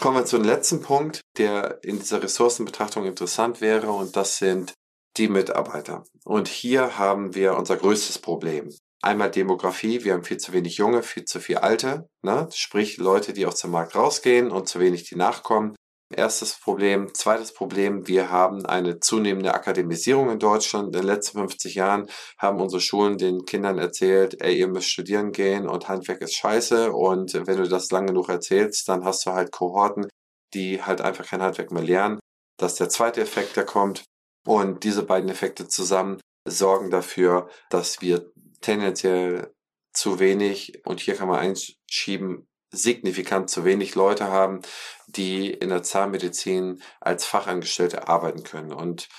Kommen 0.00 0.16
wir 0.16 0.26
zum 0.26 0.44
letzten 0.44 0.82
Punkt, 0.82 1.20
der 1.38 1.82
in 1.82 1.98
dieser 1.98 2.22
Ressourcenbetrachtung 2.22 3.06
interessant 3.06 3.60
wäre, 3.60 3.90
und 3.90 4.14
das 4.14 4.38
sind 4.38 4.74
die 5.18 5.28
Mitarbeiter. 5.28 6.04
Und 6.24 6.48
hier 6.48 6.98
haben 6.98 7.34
wir 7.34 7.56
unser 7.56 7.76
größtes 7.76 8.18
Problem. 8.18 8.70
Einmal 9.02 9.30
Demografie, 9.30 10.02
wir 10.04 10.14
haben 10.14 10.24
viel 10.24 10.38
zu 10.38 10.52
wenig 10.52 10.76
Junge, 10.76 11.02
viel 11.02 11.24
zu 11.24 11.40
viel 11.40 11.58
Alte, 11.58 12.08
ne? 12.22 12.48
sprich 12.52 12.96
Leute, 12.96 13.32
die 13.32 13.46
aus 13.46 13.60
dem 13.60 13.70
Markt 13.70 13.94
rausgehen 13.94 14.50
und 14.50 14.68
zu 14.68 14.80
wenig, 14.80 15.04
die 15.04 15.16
nachkommen. 15.16 15.76
Erstes 16.10 16.58
Problem. 16.58 17.12
Zweites 17.12 17.52
Problem, 17.52 18.08
wir 18.08 18.30
haben 18.30 18.64
eine 18.64 18.98
zunehmende 18.98 19.52
Akademisierung 19.52 20.30
in 20.30 20.38
Deutschland. 20.38 20.86
In 20.86 20.92
den 20.92 21.04
letzten 21.04 21.38
50 21.38 21.74
Jahren 21.74 22.08
haben 22.38 22.60
unsere 22.60 22.80
Schulen 22.80 23.18
den 23.18 23.44
Kindern 23.44 23.78
erzählt, 23.78 24.40
ey, 24.40 24.58
ihr 24.58 24.68
müsst 24.68 24.88
studieren 24.88 25.32
gehen 25.32 25.68
und 25.68 25.88
Handwerk 25.88 26.22
ist 26.22 26.34
scheiße. 26.34 26.92
Und 26.92 27.34
wenn 27.34 27.58
du 27.58 27.68
das 27.68 27.90
lang 27.90 28.06
genug 28.06 28.30
erzählst, 28.30 28.88
dann 28.88 29.04
hast 29.04 29.26
du 29.26 29.32
halt 29.32 29.52
Kohorten, 29.52 30.08
die 30.54 30.82
halt 30.82 31.02
einfach 31.02 31.26
kein 31.26 31.42
Handwerk 31.42 31.72
mehr 31.72 31.82
lernen. 31.82 32.20
Das 32.58 32.72
ist 32.72 32.80
der 32.80 32.88
zweite 32.88 33.20
Effekt, 33.20 33.56
der 33.56 33.66
kommt. 33.66 34.04
Und 34.48 34.82
diese 34.82 35.02
beiden 35.02 35.28
Effekte 35.28 35.68
zusammen 35.68 36.22
sorgen 36.46 36.90
dafür, 36.90 37.50
dass 37.68 38.00
wir 38.00 38.32
tendenziell 38.62 39.52
zu 39.92 40.20
wenig, 40.20 40.86
und 40.86 41.00
hier 41.00 41.16
kann 41.16 41.28
man 41.28 41.38
einschieben, 41.38 42.48
signifikant 42.70 43.50
zu 43.50 43.66
wenig 43.66 43.94
Leute 43.94 44.28
haben, 44.28 44.62
die 45.06 45.50
in 45.50 45.68
der 45.68 45.82
Zahnmedizin 45.82 46.80
als 46.98 47.26
Fachangestellte 47.26 48.08
arbeiten 48.08 48.42
können. 48.42 48.72
Und 48.72 49.10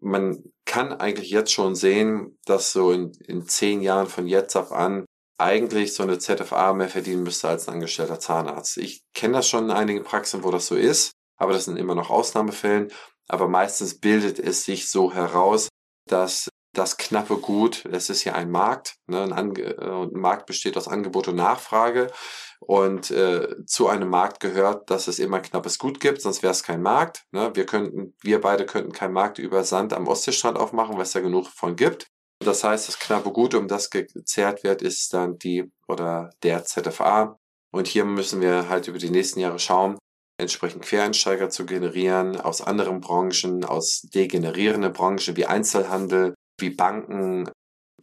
man 0.00 0.42
kann 0.64 0.92
eigentlich 0.92 1.30
jetzt 1.30 1.52
schon 1.52 1.76
sehen, 1.76 2.36
dass 2.44 2.72
so 2.72 2.90
in, 2.90 3.12
in 3.24 3.46
zehn 3.46 3.82
Jahren 3.82 4.08
von 4.08 4.26
jetzt 4.26 4.56
ab 4.56 4.72
an 4.72 5.04
eigentlich 5.38 5.94
so 5.94 6.02
eine 6.02 6.18
ZFA 6.18 6.72
mehr 6.72 6.88
verdienen 6.88 7.22
müsste 7.22 7.48
als 7.48 7.68
ein 7.68 7.74
angestellter 7.74 8.18
Zahnarzt. 8.18 8.78
Ich 8.78 9.04
kenne 9.14 9.34
das 9.34 9.48
schon 9.48 9.66
in 9.66 9.70
einigen 9.70 10.02
Praxen, 10.02 10.42
wo 10.42 10.50
das 10.50 10.66
so 10.66 10.74
ist, 10.74 11.12
aber 11.36 11.52
das 11.52 11.66
sind 11.66 11.76
immer 11.76 11.94
noch 11.94 12.10
Ausnahmefällen. 12.10 12.90
Aber 13.28 13.48
meistens 13.48 13.98
bildet 13.98 14.38
es 14.38 14.64
sich 14.64 14.88
so 14.88 15.12
heraus, 15.12 15.68
dass 16.08 16.48
das 16.76 16.96
knappe 16.98 17.38
Gut, 17.38 17.84
es 17.86 18.10
ist 18.10 18.24
ja 18.24 18.34
ein 18.34 18.50
Markt, 18.50 18.96
ne, 19.06 19.22
ein, 19.22 19.32
Ange 19.32 19.62
äh, 19.62 20.04
ein 20.04 20.12
Markt 20.12 20.46
besteht 20.46 20.76
aus 20.76 20.88
Angebot 20.88 21.28
und 21.28 21.36
Nachfrage 21.36 22.12
und 22.60 23.10
äh, 23.10 23.64
zu 23.64 23.88
einem 23.88 24.08
Markt 24.08 24.40
gehört, 24.40 24.90
dass 24.90 25.08
es 25.08 25.18
immer 25.18 25.40
knappes 25.40 25.78
Gut 25.78 26.00
gibt, 26.00 26.20
sonst 26.20 26.42
wäre 26.42 26.52
es 26.52 26.62
kein 26.62 26.82
Markt. 26.82 27.24
Ne? 27.32 27.50
Wir 27.54 27.66
könnten, 27.66 28.14
wir 28.22 28.40
beide 28.40 28.66
könnten 28.66 28.92
keinen 28.92 29.14
Markt 29.14 29.38
über 29.38 29.64
Sand 29.64 29.92
am 29.92 30.06
Ostseestrand 30.06 30.58
aufmachen, 30.58 30.96
weil 30.96 31.02
es 31.02 31.12
da 31.12 31.20
genug 31.20 31.48
von 31.48 31.76
gibt. 31.76 32.08
Das 32.44 32.62
heißt, 32.62 32.88
das 32.88 32.98
knappe 32.98 33.32
Gut, 33.32 33.54
um 33.54 33.68
das 33.68 33.90
gezehrt 33.90 34.62
wird, 34.62 34.82
ist 34.82 35.14
dann 35.14 35.38
die 35.38 35.70
oder 35.88 36.30
der 36.42 36.64
ZFA. 36.64 37.38
Und 37.72 37.86
hier 37.86 38.04
müssen 38.04 38.40
wir 38.40 38.68
halt 38.68 38.88
über 38.88 38.98
die 38.98 39.10
nächsten 39.10 39.40
Jahre 39.40 39.58
schauen, 39.58 39.98
entsprechend 40.38 40.82
Quereinsteiger 40.82 41.50
zu 41.50 41.66
generieren 41.66 42.40
aus 42.40 42.60
anderen 42.60 43.00
Branchen, 43.00 43.64
aus 43.64 44.02
degenerierenden 44.02 44.92
Branchen 44.92 45.36
wie 45.36 45.46
Einzelhandel, 45.46 46.34
wie 46.60 46.70
Banken, 46.70 47.50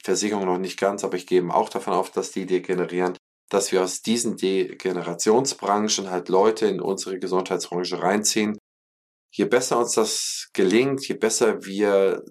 Versicherungen 0.04 0.48
noch 0.48 0.58
nicht 0.58 0.80
ganz, 0.80 1.04
aber 1.04 1.16
ich 1.16 1.28
gehe 1.28 1.44
auch 1.54 1.70
davon 1.70 1.94
auf, 1.94 2.12
dass 2.12 2.32
die 2.32 2.46
degenerieren 2.46 3.16
dass 3.54 3.72
wir 3.72 3.84
aus 3.84 4.02
diesen 4.02 4.36
Degenerationsbranchen 4.36 6.10
halt 6.10 6.28
Leute 6.28 6.66
in 6.66 6.82
unsere 6.82 7.20
Gesundheitsbranche 7.20 8.02
reinziehen, 8.02 8.58
je 9.32 9.46
besser 9.46 9.78
uns 9.78 9.94
das 9.94 10.50
gelingt, 10.54 11.08
je 11.08 11.16
besser 11.16 11.64
wir 11.64 12.24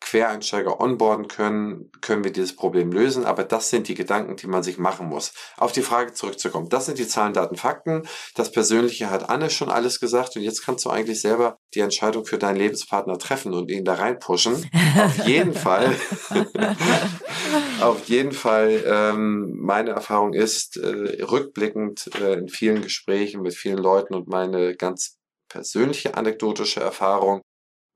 Quereinsteiger 0.00 0.80
onboarden 0.80 1.28
können, 1.28 1.90
können 2.00 2.24
wir 2.24 2.32
dieses 2.32 2.54
Problem 2.54 2.92
lösen. 2.92 3.24
Aber 3.24 3.44
das 3.44 3.70
sind 3.70 3.88
die 3.88 3.94
Gedanken, 3.94 4.36
die 4.36 4.46
man 4.46 4.62
sich 4.62 4.78
machen 4.78 5.08
muss. 5.08 5.32
Auf 5.56 5.72
die 5.72 5.82
Frage 5.82 6.12
zurückzukommen. 6.12 6.68
Das 6.68 6.86
sind 6.86 6.98
die 6.98 7.06
Zahlen, 7.06 7.32
Daten, 7.32 7.56
Fakten. 7.56 8.08
Das 8.34 8.52
Persönliche 8.52 9.10
hat 9.10 9.28
Anne 9.28 9.50
schon 9.50 9.70
alles 9.70 10.00
gesagt. 10.00 10.36
Und 10.36 10.42
jetzt 10.42 10.64
kannst 10.64 10.84
du 10.84 10.90
eigentlich 10.90 11.20
selber 11.20 11.58
die 11.74 11.80
Entscheidung 11.80 12.24
für 12.24 12.38
deinen 12.38 12.56
Lebenspartner 12.56 13.18
treffen 13.18 13.52
und 13.52 13.70
ihn 13.70 13.84
da 13.84 13.94
reinpushen. 13.94 14.70
Auf 14.98 15.26
jeden 15.26 15.54
Fall. 15.54 15.94
auf 17.80 18.08
jeden 18.08 18.32
Fall. 18.32 18.82
Ähm, 18.86 19.54
meine 19.58 19.90
Erfahrung 19.90 20.32
ist, 20.32 20.76
äh, 20.76 21.22
rückblickend 21.22 22.10
äh, 22.20 22.34
in 22.34 22.48
vielen 22.48 22.82
Gesprächen 22.82 23.42
mit 23.42 23.54
vielen 23.54 23.78
Leuten 23.78 24.14
und 24.14 24.28
meine 24.28 24.74
ganz 24.74 25.18
persönliche 25.48 26.14
anekdotische 26.14 26.80
Erfahrung, 26.80 27.42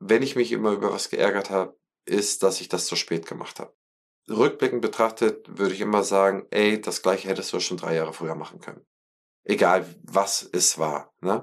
wenn 0.01 0.23
ich 0.23 0.37
mich 0.37 0.53
immer 0.53 0.73
über 0.73 0.93
was 0.93 1.11
geärgert 1.11 1.51
habe, 1.51 1.77
ist, 2.05 2.43
dass 2.43 2.61
ich 2.61 2.69
das 2.69 2.87
zu 2.87 2.97
spät 2.97 3.27
gemacht 3.27 3.61
habe. 3.61 3.75
Rückblickend 4.29 4.83
betrachtet 4.83 5.59
würde 5.59 5.75
ich 5.75 5.81
immer 5.81 6.05
sagen, 6.05 6.47
ey, 6.51 6.81
das 6.81 7.03
gleiche 7.03 7.29
hättest 7.29 7.53
du 7.53 7.61
schon 7.61 7.77
drei 7.77 7.97
Jahre 7.97 8.13
früher 8.13 8.35
machen 8.35 8.61
können. 8.61 8.85
Egal, 9.45 9.87
was 10.03 10.49
es 10.53 10.79
war. 10.79 11.13
Ne? 11.21 11.43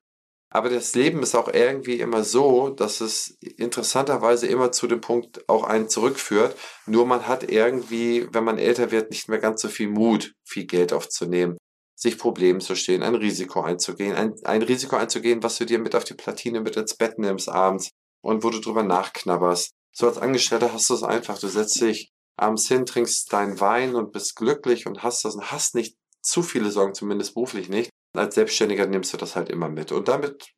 Aber 0.52 0.70
das 0.70 0.96
Leben 0.96 1.22
ist 1.22 1.36
auch 1.36 1.50
irgendwie 1.54 2.00
immer 2.00 2.24
so, 2.24 2.70
dass 2.70 3.02
es 3.02 3.38
interessanterweise 3.42 4.48
immer 4.48 4.72
zu 4.72 4.88
dem 4.88 5.02
Punkt 5.02 5.48
auch 5.48 5.64
einen 5.64 5.90
zurückführt. 5.90 6.58
Nur 6.88 7.06
man 7.06 7.28
hat 7.28 7.52
irgendwie, 7.52 8.28
wenn 8.34 8.44
man 8.44 8.58
älter 8.58 8.92
wird, 8.92 9.12
nicht 9.12 9.30
mehr 9.30 9.40
ganz 9.40 9.62
so 9.62 9.68
viel 9.68 9.90
Mut, 9.90 10.34
viel 10.44 10.66
Geld 10.66 10.92
aufzunehmen, 10.92 11.58
sich 11.96 12.18
Problemen 12.18 12.62
zu 12.62 12.76
stehen, 12.76 13.04
ein 13.04 13.16
Risiko 13.16 13.62
einzugehen, 13.62 14.16
ein, 14.16 14.34
ein 14.46 14.64
Risiko 14.64 14.96
einzugehen, 14.96 15.44
was 15.44 15.58
du 15.58 15.66
dir 15.66 15.78
mit 15.78 15.96
auf 15.96 16.06
die 16.06 16.16
Platine 16.16 16.62
mit 16.62 16.78
ins 16.78 16.96
Bett 16.96 17.20
nimmst 17.20 17.50
abends 17.50 17.90
und 18.24 18.44
wo 18.44 18.50
du 18.50 18.60
drüber 18.60 18.84
nachknabberst. 18.84 19.74
So 19.92 20.08
als 20.08 20.18
Angestellter 20.18 20.74
hast 20.74 20.90
du 20.90 20.94
es 20.94 21.04
einfach. 21.04 21.40
Du 21.40 21.48
setzt 21.48 21.80
dich 21.82 22.12
abends 22.38 22.68
hin, 22.68 22.86
trinkst 22.86 23.32
deinen 23.34 23.60
Wein 23.60 23.96
und 23.96 24.12
bist 24.12 24.36
glücklich 24.36 24.88
und 24.88 25.04
hast 25.04 25.26
das 25.26 25.36
und 25.36 25.52
hast 25.52 25.76
nicht 25.76 25.96
zu 26.22 26.42
viele 26.44 26.72
Sorgen, 26.72 26.94
zumindest 26.94 27.34
beruflich 27.34 27.70
nicht. 27.70 27.90
Als 28.16 28.36
Selbstständiger 28.36 28.88
nimmst 28.88 29.14
du 29.14 29.18
das 29.18 29.36
halt 29.36 29.50
immer 29.50 29.70
mit. 29.70 29.92
Und 29.92 30.08
damit 30.08 30.54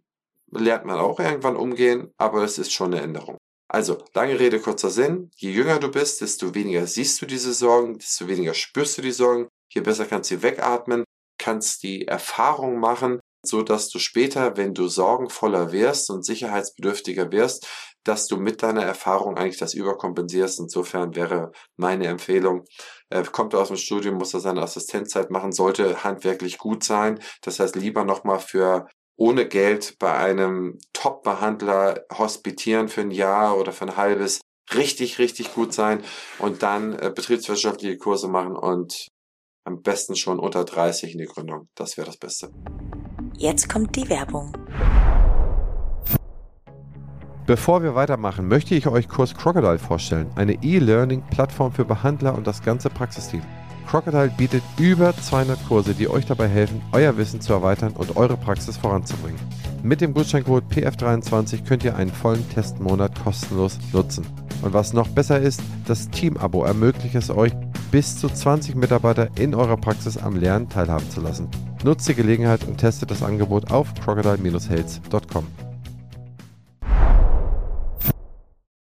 lernt 0.52 0.86
man 0.86 1.00
auch 1.00 1.20
irgendwann 1.20 1.56
umgehen, 1.56 2.12
aber 2.18 2.44
es 2.44 2.58
ist 2.58 2.72
schon 2.72 2.94
eine 2.94 3.02
Änderung. 3.02 3.38
Also, 3.68 4.04
lange 4.14 4.38
Rede, 4.40 4.60
kurzer 4.60 4.90
Sinn. 4.90 5.32
Je 5.38 5.52
jünger 5.52 5.80
du 5.80 5.90
bist, 5.90 6.20
desto 6.20 6.54
weniger 6.54 6.86
siehst 6.88 7.22
du 7.22 7.26
diese 7.26 7.54
Sorgen, 7.54 7.98
desto 7.98 8.28
weniger 8.28 8.54
spürst 8.54 8.98
du 8.98 9.02
die 9.02 9.14
Sorgen. 9.14 9.48
Je 9.74 9.82
besser 9.82 10.06
kannst 10.06 10.30
du 10.30 10.36
sie 10.36 10.44
wegatmen, 10.44 11.06
kannst 11.38 11.84
die 11.84 12.06
Erfahrung 12.06 12.80
machen, 12.80 13.22
so 13.44 13.62
dass 13.62 13.90
du 13.90 14.00
später, 14.00 14.58
wenn 14.58 14.74
du 14.74 14.88
sorgenvoller 14.88 15.72
wirst 15.72 16.10
und 16.10 16.24
sicherheitsbedürftiger 16.24 17.32
wirst, 17.32 17.68
dass 18.04 18.28
du 18.28 18.38
mit 18.38 18.64
deiner 18.64 18.84
Erfahrung 18.84 19.38
eigentlich 19.38 19.58
das 19.58 19.74
überkompensierst. 19.74 20.60
Insofern 20.60 21.16
wäre 21.16 21.52
meine 21.78 22.08
Empfehlung, 22.08 22.66
äh, 23.10 23.24
kommt 23.24 23.54
aus 23.56 23.68
dem 23.68 23.78
Studium, 23.78 24.16
muss 24.16 24.34
er 24.34 24.40
seine 24.40 24.62
Assistenzzeit 24.62 25.30
machen, 25.30 25.52
sollte 25.52 26.04
handwerklich 26.04 26.58
gut 26.58 26.84
sein. 26.84 27.20
Das 27.42 27.60
heißt, 27.60 27.76
lieber 27.76 28.04
nochmal 28.04 28.40
für 28.40 28.88
ohne 29.18 29.48
Geld 29.48 29.98
bei 30.00 30.14
einem 30.14 30.80
Top-Behandler 30.94 32.06
hospitieren 32.18 32.90
für 32.90 33.02
ein 33.02 33.12
Jahr 33.12 33.58
oder 33.58 33.72
für 33.72 33.86
ein 33.86 33.98
halbes, 33.98 34.42
richtig, 34.74 35.20
richtig 35.20 35.54
gut 35.54 35.74
sein 35.74 36.04
und 36.40 36.64
dann 36.64 36.98
äh, 36.98 37.12
betriebswirtschaftliche 37.14 37.98
Kurse 37.98 38.28
machen 38.28 38.56
und 38.56 39.08
am 39.64 39.82
besten 39.82 40.16
schon 40.16 40.40
unter 40.40 40.66
30 40.66 41.14
in 41.14 41.20
die 41.20 41.26
Gründung. 41.26 41.68
Das 41.76 41.98
wäre 41.98 42.08
das 42.08 42.18
Beste. 42.18 42.52
Jetzt 43.42 43.70
kommt 43.70 43.96
die 43.96 44.08
Werbung. 44.08 44.52
Bevor 47.48 47.82
wir 47.82 47.96
weitermachen, 47.96 48.48
möchte 48.48 48.76
ich 48.76 48.86
euch 48.86 49.10
Kurs 49.10 49.34
Crocodile 49.34 49.80
vorstellen, 49.80 50.28
eine 50.36 50.64
E-Learning-Plattform 50.64 51.72
für 51.72 51.84
Behandler 51.84 52.36
und 52.36 52.46
das 52.46 52.62
ganze 52.62 52.92
Praxisteam. 52.92 53.42
Crocodile 53.88 54.32
bietet 54.38 54.62
über 54.78 55.16
200 55.16 55.58
Kurse, 55.68 55.96
die 55.96 56.08
euch 56.08 56.28
dabei 56.28 56.48
helfen, 56.50 56.84
euer 56.92 57.18
Wissen 57.18 57.42
zu 57.42 57.52
erweitern 57.54 57.94
und 57.94 58.16
eure 58.16 58.38
Praxis 58.38 58.78
voranzubringen. 58.78 59.40
Mit 59.82 60.02
dem 60.02 60.14
Gutscheincode 60.14 60.66
PF23 60.72 61.66
könnt 61.66 61.84
ihr 61.84 61.96
einen 61.96 62.12
vollen 62.12 62.48
Testmonat 62.52 63.24
kostenlos 63.24 63.80
nutzen. 63.92 64.24
Und 64.62 64.74
was 64.74 64.94
noch 64.94 65.08
besser 65.08 65.40
ist, 65.40 65.64
das 65.88 66.12
Team-Abo 66.12 66.64
ermöglicht 66.64 67.16
es 67.16 67.32
euch, 67.32 67.54
bis 67.90 68.20
zu 68.20 68.30
20 68.30 68.76
Mitarbeiter 68.76 69.30
in 69.40 69.56
eurer 69.56 69.78
Praxis 69.78 70.16
am 70.16 70.36
Lernen 70.36 70.70
teilhaben 70.70 71.10
zu 71.10 71.22
lassen. 71.22 71.50
Nutzt 71.84 72.08
die 72.08 72.16
Gelegenheit 72.16 72.64
und 72.68 72.78
testet 72.78 73.10
das 73.12 73.24
Angebot 73.24 73.72
auf 73.72 73.94
crocodile-health.com. 73.96 75.48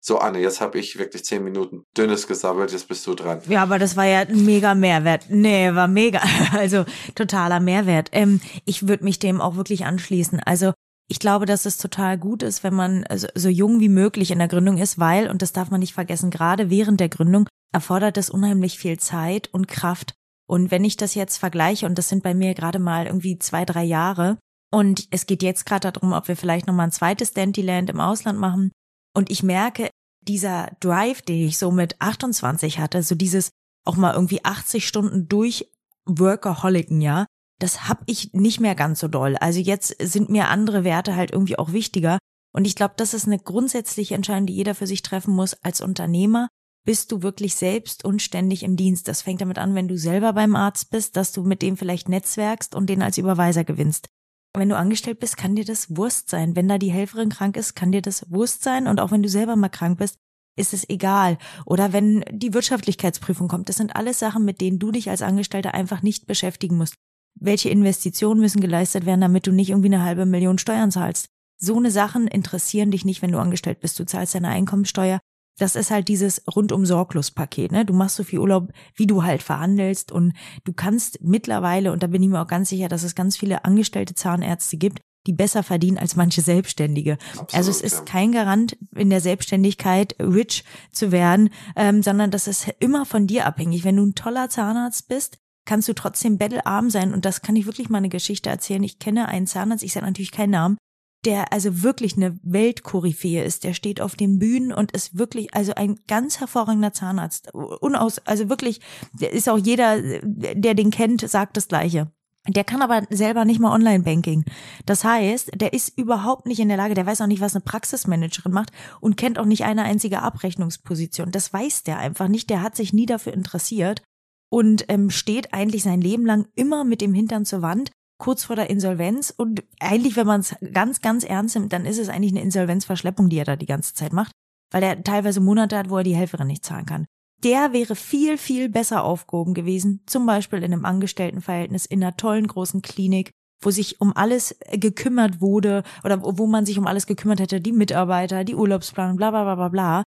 So, 0.01 0.19
Anne, 0.19 0.39
jetzt 0.39 0.63
habe 0.63 0.79
ich 0.79 0.99
wirklich 0.99 1.23
zehn 1.27 1.45
Minuten 1.45 1.85
dünnes 1.95 2.27
gesammelt, 2.27 2.73
jetzt 2.73 2.89
bist 2.89 3.07
du 3.07 3.15
dran. 3.15 3.43
Ja, 3.47 3.63
aber 3.63 3.79
das 3.79 3.95
war 3.95 4.07
ja 4.07 4.21
ein 4.21 4.43
mega 4.43 4.75
Mehrwert. 4.75 5.27
Nee, 5.29 5.75
war 5.75 5.87
mega. 5.87 6.23
Also 6.53 6.87
totaler 7.15 7.61
Mehrwert. 7.61 8.09
Ähm, 8.13 8.41
ich 8.65 8.89
würde 8.89 9.05
mich 9.05 9.19
dem 9.19 9.43
auch 9.43 9.57
wirklich 9.57 9.85
anschließen. 9.85 10.41
Also 10.41 10.73
ich 11.09 11.19
glaube, 11.19 11.45
dass 11.45 11.67
es 11.67 11.77
total 11.77 12.17
gut 12.17 12.43
ist, 12.43 12.65
wenn 12.65 12.75
man 12.75 13.05
so, 13.15 13.29
so 13.35 13.51
jung 13.51 13.81
wie 13.81 13.91
möglich 13.91 14.31
in 14.31 14.39
der 14.39 14.49
Gründung 14.49 14.79
ist, 14.79 14.99
weil, 14.99 15.29
und 15.29 15.43
das 15.43 15.53
darf 15.53 15.71
man 15.71 15.81
nicht 15.81 15.93
vergessen, 15.93 16.31
gerade 16.31 16.71
während 16.71 17.01
der 17.01 17.11
Gründung 17.11 17.47
erfordert 17.75 18.17
es 18.17 18.31
unheimlich 18.31 18.79
viel 18.79 18.99
Zeit 18.99 19.51
und 19.53 19.69
Kraft. 19.69 20.15
Und 20.49 20.71
wenn 20.71 20.85
ich 20.85 20.97
das 20.97 21.15
jetzt 21.15 21.37
vergleiche, 21.37 21.87
und 21.87 21.99
das 21.99 22.09
sind 22.09 22.23
bei 22.23 22.35
mir 22.35 22.55
gerade 22.55 22.79
mal 22.79 23.07
irgendwie 23.07 23.39
zwei, 23.39 23.65
drei 23.65 23.85
Jahre, 23.85 24.39
und 24.71 25.09
es 25.11 25.27
geht 25.27 25.43
jetzt 25.43 25.67
gerade 25.67 25.93
darum, 25.93 26.13
ob 26.13 26.29
wir 26.29 26.37
vielleicht 26.37 26.67
nochmal 26.67 26.89
ein 26.89 26.93
zweites 26.93 27.33
Dandyland 27.33 27.91
im 27.91 28.01
Ausland 28.01 28.39
machen. 28.39 28.71
Und 29.15 29.31
ich 29.31 29.43
merke, 29.43 29.91
dieser 30.23 30.77
Drive, 30.81 31.23
den 31.23 31.47
ich 31.47 31.59
so 31.59 31.71
mit 31.71 32.01
28 32.01 32.79
hatte, 32.79 33.03
so 33.03 33.15
dieses 33.15 33.51
auch 33.87 33.97
mal 33.97 34.15
irgendwie 34.15 34.45
80 34.45 34.87
Stunden 34.87 35.29
durch 35.29 35.71
Workaholiken, 36.05 37.01
ja, 37.01 37.27
das 37.59 37.89
hab 37.89 38.03
ich 38.07 38.33
nicht 38.35 38.61
mehr 38.61 38.75
ganz 38.75 39.01
so 39.01 39.09
doll. 39.09 39.37
Also 39.37 39.61
jetzt 39.61 39.97
sind 40.01 40.29
mir 40.29 40.49
andere 40.49 40.85
Werte 40.85 41.17
halt 41.17 41.33
irgendwie 41.33 41.59
auch 41.59 41.73
wichtiger. 41.73 42.19
Und 42.55 42.67
ich 42.67 42.77
glaube, 42.77 42.95
das 42.97 43.15
ist 43.15 43.27
eine 43.27 43.39
grundsätzliche 43.39 44.15
Entscheidung, 44.15 44.47
die 44.47 44.55
jeder 44.55 44.75
für 44.75 44.87
sich 44.87 45.03
treffen 45.03 45.35
muss. 45.35 45.55
Als 45.63 45.81
Unternehmer 45.81 46.49
bist 46.89 47.13
du 47.13 47.21
wirklich 47.21 47.55
selbst 47.55 48.07
und 48.07 48.23
ständig 48.23 48.63
im 48.63 48.75
Dienst. 48.75 49.09
Das 49.09 49.21
fängt 49.21 49.43
damit 49.43 49.59
an, 49.59 49.75
wenn 49.75 49.89
du 49.89 49.99
selber 49.99 50.33
beim 50.33 50.57
Arzt 50.57 50.91
bist, 50.91 51.19
dass 51.19 51.33
du 51.33 51.43
mit 51.43 51.61
dem 51.61 51.77
vielleicht 51.77 52.09
netzwerkst 52.09 52.75
und 52.75 52.89
den 52.89 53.03
als 53.03 53.19
Überweiser 53.19 53.63
gewinnst. 53.63 54.09
Wenn 54.57 54.71
du 54.71 54.77
angestellt 54.79 55.21
bist, 55.21 55.37
kann 55.37 55.55
dir 55.55 55.67
das 55.67 55.99
Wurst 55.99 56.31
sein. 56.31 56.57
Wenn 56.57 56.67
da 56.67 56.79
die 56.79 56.91
Helferin 56.91 57.29
krank 57.29 57.59
ist, 57.59 57.75
kann 57.75 57.93
dir 57.93 58.01
das 58.01 58.31
Wurst 58.31 58.63
sein. 58.63 58.87
Und 58.87 59.01
auch 59.01 59.11
wenn 59.11 59.23
du 59.23 59.29
selber 59.29 59.55
mal 59.55 59.69
krank 59.69 59.99
bist, 59.99 60.17
ist 60.57 60.73
es 60.73 60.89
egal. 60.89 61.37
Oder 61.67 61.93
wenn 61.93 62.25
die 62.31 62.55
Wirtschaftlichkeitsprüfung 62.55 63.49
kommt. 63.49 63.69
Das 63.69 63.77
sind 63.77 63.95
alles 63.95 64.19
Sachen, 64.19 64.47
mit 64.47 64.63
denen 64.63 64.79
du 64.79 64.91
dich 64.91 65.11
als 65.11 65.21
Angestellter 65.21 65.75
einfach 65.75 66.01
nicht 66.01 66.27
beschäftigen 66.27 66.79
musst. 66.79 66.95
Welche 67.39 67.69
Investitionen 67.69 68.41
müssen 68.41 68.63
geleistet 68.63 69.05
werden, 69.05 69.21
damit 69.21 69.47
du 69.47 69.53
nicht 69.53 69.69
irgendwie 69.69 69.89
eine 69.89 70.05
halbe 70.05 70.25
Million 70.25 70.57
Steuern 70.57 70.91
zahlst? 70.91 71.29
So 71.61 71.77
eine 71.77 71.91
Sachen 71.91 72.29
interessieren 72.29 72.93
dich 72.93 73.05
nicht, 73.05 73.21
wenn 73.21 73.33
du 73.33 73.39
angestellt 73.39 73.81
bist. 73.81 73.99
Du 73.99 74.07
zahlst 74.07 74.35
deine 74.35 74.49
Einkommensteuer. 74.49 75.21
Das 75.59 75.77
ist 75.77 75.91
halt 75.91 76.09
dieses 76.09 76.43
rundum 76.55 76.87
sorglos 76.87 77.31
Paket, 77.31 77.73
ne? 77.73 77.85
Du 77.85 77.93
machst 77.93 78.17
so 78.17 78.25
viel 78.25 78.39
Urlaub, 78.39 78.73
wie 78.95 79.07
du 79.07 79.25
halt 79.25 79.43
verhandelst 79.43 80.13
und 80.13 80.33
du 80.65 80.73
kannst 80.73 81.23
mittlerweile, 81.23 81.93
und 81.93 82.03
da 82.03 82.07
bin 82.07 82.23
ich 82.23 82.29
mir 82.29 82.41
auch 82.41 82.47
ganz 82.47 82.69
sicher, 82.69 82.89
dass 82.89 83.03
es 83.03 83.15
ganz 83.15 83.37
viele 83.37 83.65
angestellte 83.65 84.15
Zahnärzte 84.15 84.77
gibt, 84.77 85.01
die 85.27 85.33
besser 85.33 85.63
verdienen 85.63 85.99
als 85.99 86.17
manche 86.17 86.41
Selbstständige. 86.41 87.19
Absolut, 87.33 87.55
also 87.55 87.71
es 87.71 87.81
ist 87.83 87.99
ja. 87.99 88.05
kein 88.05 88.33
Garant 88.33 88.79
in 88.97 89.11
der 89.11 89.21
Selbstständigkeit 89.21 90.17
rich 90.21 90.65
zu 90.91 91.13
werden, 91.13 91.51
ähm, 91.77 92.03
sondern 92.03 92.31
das 92.31 92.47
ist 92.47 92.69
immer 92.81 93.05
von 93.05 93.27
dir 93.27 93.45
abhängig. 93.45 93.85
Wenn 93.85 93.97
du 93.97 94.07
ein 94.07 94.15
toller 94.15 94.49
Zahnarzt 94.49 95.09
bist, 95.09 95.39
kannst 95.67 95.87
du 95.87 95.93
trotzdem 95.93 96.39
bettelarm 96.39 96.89
sein. 96.89 97.13
Und 97.13 97.27
das 97.27 97.43
kann 97.43 97.57
ich 97.57 97.67
wirklich 97.67 97.91
mal 97.91 97.99
eine 97.99 98.09
Geschichte 98.09 98.49
erzählen. 98.49 98.83
Ich 98.83 98.99
kenne 98.99 99.29
einen 99.29 99.47
Zahnarzt, 99.47 99.85
ich 99.85 99.93
sage 99.93 100.07
natürlich 100.07 100.33
keinen 100.33 100.51
Namen, 100.51 100.79
der 101.25 101.53
also 101.53 101.83
wirklich 101.83 102.17
eine 102.17 102.39
Weltkoryphäe 102.43 103.43
ist. 103.45 103.65
Der 103.65 103.75
steht 103.75 104.01
auf 104.01 104.15
den 104.15 104.39
Bühnen 104.39 104.73
und 104.73 104.93
ist 104.93 105.19
wirklich 105.19 105.55
also 105.55 105.75
ein 105.75 105.99
ganz 106.07 106.41
hervorragender 106.41 106.93
Zahnarzt. 106.93 107.53
Unaus, 107.55 108.19
also 108.21 108.49
wirklich, 108.49 108.81
ist 109.19 109.49
auch 109.49 109.59
jeder, 109.59 110.01
der 110.23 110.75
den 110.75 110.91
kennt, 110.91 111.29
sagt 111.29 111.57
das 111.57 111.69
Gleiche. 111.69 112.11
Der 112.47 112.65
kann 112.65 112.81
aber 112.81 113.03
selber 113.11 113.45
nicht 113.45 113.61
mal 113.61 113.75
Online-Banking. 113.75 114.45
Das 114.87 115.05
heißt, 115.05 115.51
der 115.55 115.75
ist 115.75 115.99
überhaupt 115.99 116.47
nicht 116.47 116.61
in 116.61 116.69
der 116.69 116.79
Lage, 116.79 116.95
der 116.95 117.05
weiß 117.05 117.21
auch 117.21 117.27
nicht, 117.27 117.43
was 117.43 117.55
eine 117.55 117.65
Praxismanagerin 117.65 118.53
macht 118.53 118.71
und 119.01 119.17
kennt 119.17 119.39
auch 119.39 119.45
nicht 119.45 119.65
eine 119.65 119.83
einzige 119.83 120.23
Abrechnungsposition. 120.23 121.31
Das 121.31 121.53
weiß 121.53 121.83
der 121.83 121.99
einfach 121.99 122.29
nicht. 122.29 122.49
Der 122.49 122.63
hat 122.63 122.75
sich 122.75 122.95
nie 122.95 123.07
dafür 123.07 123.35
interessiert 123.35 124.03
und 124.51 124.87
ähm, 124.89 125.11
steht 125.11 125.53
eigentlich 125.53 125.83
sein 125.83 126.01
Leben 126.01 126.25
lang 126.25 126.47
immer 126.55 126.85
mit 126.85 127.03
dem 127.03 127.13
Hintern 127.13 127.45
zur 127.45 127.61
Wand, 127.61 127.91
kurz 128.19 128.45
vor 128.45 128.57
der 128.57 128.71
Insolvenz. 128.71 129.33
Und 129.37 129.65
eigentlich, 129.81 130.17
wenn 130.17 130.27
man 130.27 130.41
es 130.41 130.55
ganz, 130.73 131.01
ganz 131.01 131.25
ernst 131.25 131.57
nimmt, 131.57 131.73
dann 131.73 131.87
ist 131.87 131.99
es 131.99 132.09
eigentlich 132.09 132.33
eine 132.33 132.43
Insolvenzverschleppung, 132.43 133.29
die 133.29 133.39
er 133.39 133.45
da 133.45 133.57
die 133.57 133.67
ganze 133.67 133.95
Zeit 133.95 134.13
macht, 134.13 134.33
weil 134.73 134.83
er 134.83 135.03
teilweise 135.03 135.41
Monate 135.41 135.79
hat, 135.79 135.91
wo 135.91 135.99
er 135.99 136.05
die 136.05 136.17
Helferin 136.17 136.49
nicht 136.49 136.65
zahlen 136.65 136.87
kann 136.87 137.07
der 137.45 137.73
wäre 137.73 137.95
viel, 137.95 138.37
viel 138.37 138.69
besser 138.69 139.05
aufgehoben 139.05 139.55
gewesen, 139.55 140.03
zum 140.07 140.27
Beispiel 140.27 140.59
in 140.61 140.73
einem 140.73 140.85
Angestelltenverhältnis, 140.85 141.87
in 141.87 142.03
einer 142.03 142.17
tollen 142.17 142.47
großen 142.47 142.83
Klinik, 142.83 143.31
wo 143.63 143.71
sich 143.71 144.01
um 144.01 144.17
alles 144.17 144.57
gekümmert 144.73 145.41
wurde 145.41 145.83
oder 146.05 146.23
wo 146.23 146.47
man 146.47 146.67
sich 146.67 146.79
um 146.79 146.87
alles 146.87 147.07
gekümmert 147.07 147.41
hätte, 147.41 147.61
die 147.61 147.73
Mitarbeiter, 147.73 148.45
die 148.45 148.55
Urlaubsplanung, 148.55 149.17
bla 149.17 149.31
bla 149.31 149.45
bla 149.45 149.55
bla 149.55 149.69
bla. 149.69 150.03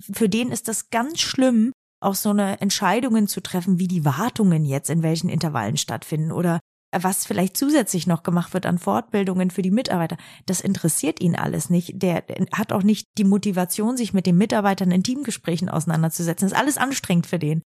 Für 0.00 0.28
den 0.28 0.50
ist 0.50 0.68
das 0.68 0.90
ganz 0.90 1.20
schlimm, 1.20 1.72
auch 2.00 2.14
so 2.14 2.30
eine 2.30 2.60
Entscheidungen 2.60 3.28
zu 3.28 3.40
treffen, 3.40 3.78
wie 3.78 3.88
die 3.88 4.04
Wartungen 4.04 4.64
jetzt 4.64 4.90
in 4.90 5.02
welchen 5.02 5.30
Intervallen 5.30 5.76
stattfinden 5.76 6.32
oder 6.32 6.60
was 7.02 7.26
vielleicht 7.26 7.56
zusätzlich 7.56 8.06
noch 8.06 8.22
gemacht 8.22 8.54
wird 8.54 8.66
an 8.66 8.78
Fortbildungen 8.78 9.50
für 9.50 9.62
die 9.62 9.70
Mitarbeiter. 9.70 10.16
Das 10.46 10.60
interessiert 10.60 11.20
ihn 11.20 11.36
alles 11.36 11.70
nicht. 11.70 12.02
Der 12.02 12.24
hat 12.52 12.72
auch 12.72 12.82
nicht 12.82 13.08
die 13.18 13.24
Motivation, 13.24 13.96
sich 13.96 14.12
mit 14.12 14.26
den 14.26 14.36
Mitarbeitern 14.36 14.90
in 14.90 15.02
Teamgesprächen 15.02 15.68
auseinanderzusetzen. 15.68 16.46
Das 16.46 16.52
ist 16.52 16.58
alles 16.58 16.78
anstrengend 16.78 17.26
für 17.26 17.38
den 17.38 17.62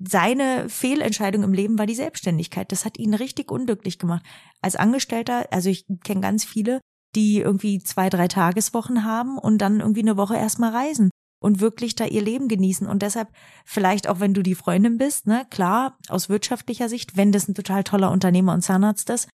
seine 0.00 0.68
Fehlentscheidung 0.68 1.42
im 1.42 1.52
Leben 1.52 1.78
war 1.78 1.86
die 1.86 1.94
Selbstständigkeit. 1.94 2.70
Das 2.70 2.84
hat 2.84 2.98
ihn 2.98 3.14
richtig 3.14 3.50
unglücklich 3.50 3.98
gemacht. 3.98 4.24
Als 4.62 4.76
Angestellter, 4.76 5.46
also 5.50 5.70
ich 5.70 5.86
kenne 6.04 6.20
ganz 6.20 6.44
viele, 6.44 6.80
die 7.14 7.40
irgendwie 7.40 7.80
zwei, 7.80 8.08
drei 8.08 8.28
Tageswochen 8.28 9.04
haben 9.04 9.38
und 9.38 9.58
dann 9.58 9.80
irgendwie 9.80 10.02
eine 10.02 10.16
Woche 10.16 10.36
erstmal 10.36 10.70
reisen 10.70 11.10
und 11.40 11.60
wirklich 11.60 11.94
da 11.94 12.04
ihr 12.04 12.22
Leben 12.22 12.48
genießen. 12.48 12.86
Und 12.86 13.02
deshalb, 13.02 13.28
vielleicht 13.64 14.08
auch 14.08 14.20
wenn 14.20 14.34
du 14.34 14.42
die 14.42 14.54
Freundin 14.54 14.98
bist, 14.98 15.26
ne, 15.26 15.46
klar, 15.50 15.96
aus 16.08 16.28
wirtschaftlicher 16.28 16.88
Sicht, 16.88 17.16
wenn 17.16 17.32
das 17.32 17.48
ein 17.48 17.54
total 17.54 17.84
toller 17.84 18.10
Unternehmer 18.10 18.52
und 18.52 18.62
Zahnarzt 18.62 19.10
ist, 19.10 19.28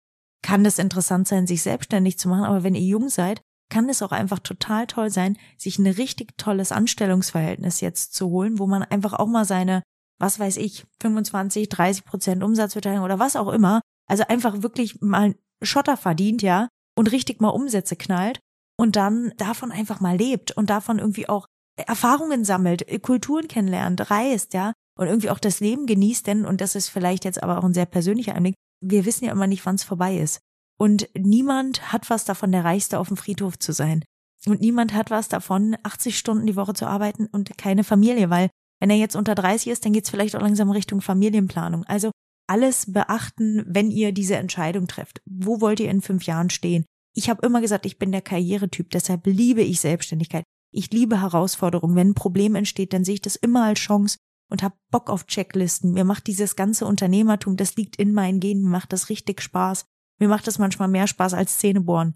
kann 0.43 0.65
das 0.65 0.79
interessant 0.79 1.29
sein, 1.29 1.47
sich 1.47 1.63
selbstständig 1.63 2.19
zu 2.19 2.29
machen. 2.29 2.45
Aber 2.45 2.65
wenn 2.65 2.75
ihr 2.75 2.83
jung 2.83 3.09
seid, 3.09 3.41
kann 3.71 3.89
es 3.89 4.03
auch 4.03 4.13
einfach 4.13 4.41
total 4.41 4.87
toll 4.87 5.11
sein, 5.11 5.39
sich 5.57 5.79
ein 5.79 5.87
richtig 5.87 6.37
tolles 6.37 6.73
Anstellungsverhältnis 6.73 7.81
jetzt 7.81 8.15
zu 8.15 8.29
holen, 8.29 8.59
wo 8.59 8.67
man 8.67 8.83
einfach 8.83 9.15
auch 9.15 9.29
mal 9.29 9.45
seine 9.45 9.83
was 10.23 10.39
weiß 10.39 10.57
ich, 10.59 10.87
25, 11.01 11.69
30 11.69 12.05
Prozent 12.05 12.45
Umsatzbeteiligung 12.45 13.05
oder 13.05 13.19
was 13.19 13.35
auch 13.35 13.49
immer. 13.49 13.81
Also 14.09 14.25
einfach 14.29 14.63
wirklich 14.63 15.01
mal 15.01 15.35
Schotter 15.61 15.97
verdient, 15.97 16.43
ja, 16.43 16.69
und 16.97 17.11
richtig 17.11 17.41
mal 17.41 17.49
Umsätze 17.49 17.97
knallt 17.97 18.39
und 18.79 18.95
dann 18.95 19.33
davon 19.37 19.73
einfach 19.73 20.01
mal 20.01 20.17
lebt 20.17 20.53
und 20.53 20.71
davon 20.71 21.01
irgendwie 21.01 21.29
auch 21.29 21.47
Erfahrungen 21.77 22.45
sammelt, 22.45 22.85
Kulturen 23.03 23.49
kennenlernt, 23.49 24.11
reist, 24.11 24.55
ja, 24.55 24.73
und 24.99 25.07
irgendwie 25.07 25.31
auch 25.31 25.39
das 25.39 25.61
Leben 25.61 25.87
genießt, 25.87 26.27
denn, 26.27 26.45
und 26.45 26.61
das 26.61 26.75
ist 26.75 26.89
vielleicht 26.89 27.25
jetzt 27.25 27.43
aber 27.43 27.59
auch 27.59 27.65
ein 27.65 27.75
sehr 27.75 27.87
persönlicher 27.87 28.35
Einblick, 28.35 28.55
wir 28.83 29.05
wissen 29.05 29.25
ja 29.25 29.33
immer 29.33 29.47
nicht, 29.47 29.65
wann 29.65 29.77
es 29.77 29.85
vorbei 29.85 30.19
ist. 30.19 30.41
Und 30.79 31.09
niemand 31.17 31.93
hat 31.93 32.11
was 32.11 32.25
davon, 32.25 32.53
der 32.53 32.65
Reichste 32.65 32.99
auf 32.99 33.09
dem 33.09 33.17
Friedhof 33.17 33.59
zu 33.59 33.73
sein. 33.73 34.05
Und 34.47 34.61
niemand 34.61 34.93
hat 34.95 35.11
was 35.11 35.29
davon, 35.29 35.77
80 35.83 36.19
Stunden 36.19 36.47
die 36.47 36.57
Woche 36.57 36.75
zu 36.75 36.87
arbeiten 36.87 37.27
und 37.27 37.57
keine 37.57 37.85
Familie, 37.85 38.29
weil 38.29 38.51
wenn 38.81 38.91
er 38.91 38.97
jetzt 38.97 39.15
unter 39.15 39.37
30 39.37 39.69
ist, 39.69 39.85
dann 39.85 39.93
geht 39.93 40.05
es 40.05 40.11
vielleicht 40.11 40.35
auch 40.35 40.41
langsam 40.41 40.71
Richtung 40.71 41.01
Familienplanung. 41.01 41.85
Also 41.85 42.11
alles 42.49 42.93
beachten, 42.93 43.65
wenn 43.67 43.93
ihr 43.93 44.11
diese 44.11 44.37
Entscheidung 44.37 44.89
trefft. 44.89 45.23
Wo 45.25 45.61
wollt 45.61 45.79
ihr 45.79 45.89
in 45.89 46.03
fünf 46.03 46.25
Jahren 46.25 46.51
stehen? 46.51 46.85
Ich 47.15 47.31
habe 47.31 47.47
immer 47.47 47.61
gesagt, 47.61 47.87
ich 47.87 47.99
bin 47.99 48.11
der 48.11 48.23
Karrieretyp, 48.23 48.91
deshalb 48.91 49.27
liebe 49.27 49.63
ich 49.63 49.81
Selbstständigkeit. 49.81 50.43
Ich 50.73 50.91
liebe 50.91 51.21
Herausforderungen. 51.21 51.95
Wenn 51.95 52.11
ein 52.11 52.15
Problem 52.15 52.55
entsteht, 52.55 52.93
dann 52.93 53.05
sehe 53.05 53.15
ich 53.15 53.23
das 53.23 53.37
immer 53.37 53.65
als 53.65 53.79
Chance 53.79 54.19
und 54.51 54.63
habe 54.63 54.75
Bock 54.91 55.11
auf 55.11 55.27
Checklisten. 55.27 55.93
Mir 55.93 56.05
macht 56.05 56.27
dieses 56.27 56.57
ganze 56.57 56.87
Unternehmertum, 56.87 57.57
das 57.57 57.77
liegt 57.77 57.97
in 57.97 58.13
meinen 58.13 58.41
Genen, 58.41 58.65
mir 58.65 58.71
macht 58.71 58.93
das 58.93 59.09
richtig 59.09 59.41
Spaß. 59.41 59.87
Mir 60.19 60.29
macht 60.29 60.47
das 60.47 60.59
manchmal 60.59 60.89
mehr 60.89 61.07
Spaß 61.07 61.35
als 61.35 61.59
Zähnebohren. 61.59 62.15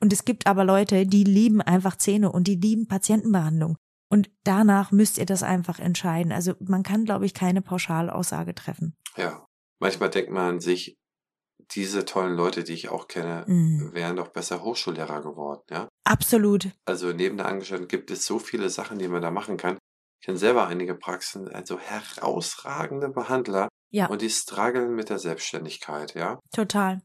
Und 0.00 0.12
es 0.12 0.24
gibt 0.24 0.46
aber 0.46 0.64
Leute, 0.64 1.06
die 1.06 1.24
lieben 1.24 1.60
einfach 1.60 1.96
Zähne 1.96 2.32
und 2.32 2.48
die 2.48 2.54
lieben 2.56 2.86
Patientenbehandlung. 2.86 3.76
Und 4.08 4.30
danach 4.44 4.92
müsst 4.92 5.18
ihr 5.18 5.26
das 5.26 5.42
einfach 5.42 5.78
entscheiden. 5.78 6.32
Also 6.32 6.54
man 6.60 6.82
kann, 6.82 7.04
glaube 7.04 7.26
ich, 7.26 7.34
keine 7.34 7.62
Pauschalaussage 7.62 8.54
treffen. 8.54 8.96
Ja, 9.16 9.46
manchmal 9.78 10.10
denkt 10.10 10.30
man 10.30 10.54
an 10.54 10.60
sich, 10.60 10.96
diese 11.72 12.04
tollen 12.04 12.34
Leute, 12.34 12.64
die 12.64 12.72
ich 12.72 12.88
auch 12.88 13.06
kenne, 13.06 13.44
mm. 13.46 13.92
wären 13.92 14.16
doch 14.16 14.28
besser 14.28 14.62
Hochschullehrer 14.62 15.22
geworden, 15.22 15.62
ja? 15.70 15.88
Absolut. 16.10 16.70
Also 16.86 17.12
neben 17.12 17.36
der 17.36 17.46
Angestellten 17.46 17.88
gibt 17.88 18.10
es 18.10 18.26
so 18.26 18.38
viele 18.38 18.68
Sachen, 18.68 18.98
die 18.98 19.08
man 19.08 19.22
da 19.22 19.30
machen 19.30 19.56
kann. 19.56 19.78
Ich 20.20 20.26
kenne 20.26 20.38
selber 20.38 20.66
einige 20.66 20.94
Praxen, 20.94 21.48
also 21.48 21.78
herausragende 21.78 23.08
Behandler. 23.08 23.68
Ja. 23.92 24.06
Und 24.06 24.22
die 24.22 24.30
strugglen 24.30 24.94
mit 24.94 25.08
der 25.08 25.18
Selbstständigkeit, 25.18 26.14
ja? 26.14 26.38
Total. 26.54 27.00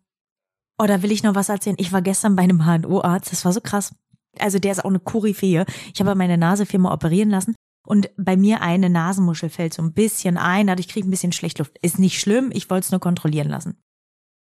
Oh, 0.78 0.86
da 0.86 1.02
will 1.02 1.12
ich 1.12 1.24
noch 1.24 1.36
was 1.36 1.50
erzählen. 1.50 1.78
Ich 1.80 1.94
war 1.94 2.02
gestern 2.02 2.36
bei 2.36 2.44
einem 2.44 2.66
HNO-Arzt, 2.66 3.32
das 3.32 3.46
war 3.46 3.54
so 3.54 3.62
krass 3.62 3.94
also 4.40 4.60
der 4.60 4.72
ist 4.72 4.84
auch 4.84 4.90
eine 4.90 5.00
Koryphäe. 5.00 5.66
Ich 5.94 6.00
habe 6.00 6.16
meine 6.16 6.38
Nase 6.38 6.66
viermal 6.66 6.94
operieren 6.94 7.30
lassen 7.30 7.56
und 7.86 8.10
bei 8.18 8.38
mir 8.38 8.62
eine 8.62 8.90
Nasenmuschel 8.90 9.50
fällt 9.50 9.74
so 9.74 9.82
ein 9.82 9.94
bisschen 9.94 10.38
ein, 10.38 10.68
dadurch 10.68 10.88
kriege 10.88 11.02
ich 11.02 11.08
ein 11.08 11.12
bisschen 11.12 11.32
schlecht 11.32 11.60
Luft. 11.60 11.78
Ist 11.82 12.00
nicht 12.00 12.20
schlimm, 12.20 12.52
ich 12.54 12.70
wollte 12.70 12.86
es 12.86 12.92
nur 12.92 13.00
kontrollieren 13.00 13.50
lassen. 13.50 13.78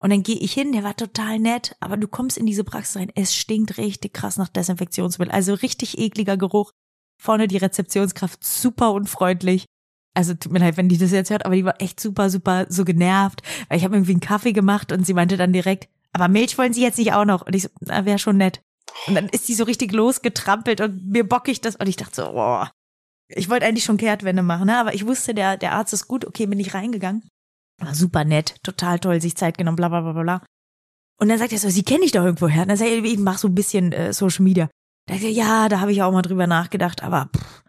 Und 0.03 0.11
dann 0.11 0.23
gehe 0.23 0.39
ich 0.39 0.53
hin, 0.53 0.73
der 0.73 0.83
war 0.83 0.97
total 0.97 1.39
nett, 1.39 1.77
aber 1.79 1.97
du 1.97 2.09
kommst 2.09 2.39
in 2.39 2.47
diese 2.47 2.65
Praxis 2.65 2.97
rein, 2.97 3.13
es 3.15 3.35
stinkt 3.35 3.77
richtig 3.77 4.15
krass 4.15 4.39
nach 4.39 4.49
Desinfektionsmittel, 4.49 5.33
also 5.33 5.53
richtig 5.55 5.99
ekliger 5.99 6.39
Geruch. 6.39 6.73
Vorne 7.21 7.49
die 7.49 7.59
Rezeptionskraft 7.59 8.43
super 8.43 8.93
unfreundlich. 8.93 9.67
Also 10.15 10.33
tut 10.35 10.53
mir 10.53 10.59
leid, 10.59 10.79
wenn 10.79 10.89
die 10.89 10.97
das 10.97 11.13
jetzt 11.13 11.31
hört, 11.31 11.45
aber 11.45 11.55
die 11.55 11.67
war 11.67 11.81
echt 11.81 12.01
super, 12.01 12.31
super 12.31 12.67
so 12.71 12.85
genervt, 12.85 13.43
weil 13.69 13.77
ich 13.77 13.85
habe 13.85 13.95
irgendwie 13.95 14.13
einen 14.13 14.21
Kaffee 14.21 14.53
gemacht 14.53 14.91
und 14.91 15.07
sie 15.07 15.15
meinte 15.15 15.37
dann 15.37 15.53
direkt, 15.53 15.89
aber 16.13 16.29
Milch 16.29 16.59
wollen 16.59 16.73
Sie 16.73 16.83
jetzt 16.83 16.99
nicht 16.99 17.13
auch 17.13 17.25
noch? 17.25 17.47
Und 17.47 17.55
ich 17.55 17.63
so, 17.63 17.69
na, 17.81 18.05
wäre 18.05 18.19
schon 18.19 18.37
nett. 18.37 18.63
Und 19.07 19.15
dann 19.15 19.29
ist 19.29 19.49
die 19.49 19.55
so 19.55 19.65
richtig 19.65 19.93
losgetrampelt 19.93 20.81
und 20.81 21.07
mir 21.07 21.29
bock 21.29 21.47
ich 21.49 21.61
das 21.61 21.77
und 21.77 21.89
ich 21.89 21.97
dachte 21.97 22.17
so, 22.17 22.33
boah. 22.33 22.71
Ich 23.29 23.49
wollte 23.49 23.67
eigentlich 23.67 23.85
schon 23.85 23.97
Kehrtwende 23.97 24.43
machen, 24.43 24.67
ne? 24.67 24.79
aber 24.79 24.93
ich 24.95 25.07
wusste, 25.07 25.35
der, 25.35 25.57
der 25.57 25.73
Arzt 25.73 25.93
ist 25.93 26.09
gut, 26.09 26.25
okay, 26.25 26.47
bin 26.47 26.59
ich 26.59 26.75
reingegangen. 26.75 27.23
War 27.81 27.95
super 27.95 28.25
nett, 28.25 28.57
total 28.63 28.99
toll, 28.99 29.21
sich 29.21 29.37
Zeit 29.37 29.59
genommen, 29.59 29.77
bla 29.77 29.89
bla 29.89 30.01
bla 30.01 30.23
bla. 30.23 30.43
Und 31.19 31.29
dann 31.29 31.39
sagt 31.39 31.53
er 31.53 31.59
so, 31.59 31.69
sie 31.69 31.83
kenne 31.83 32.05
ich 32.05 32.13
doch 32.13 32.25
irgendwo 32.25 32.49
her. 32.49 32.67
Dann 32.67 32.77
sagt 32.77 32.91
er, 32.91 33.03
ich 33.03 33.19
mach 33.19 33.39
so 33.39 33.49
ein 33.49 33.55
bisschen 33.55 33.93
äh, 33.93 34.13
Social 34.13 34.45
Media. 34.45 34.69
Da 35.07 35.15
sagt 35.15 35.25
er, 35.25 35.31
ja, 35.31 35.69
da 35.69 35.81
habe 35.81 35.93
ich 35.93 36.03
auch 36.03 36.13
mal 36.13 36.23
drüber 36.23 36.47
nachgedacht, 36.47 37.03
aber 37.03 37.29
pff, 37.37 37.63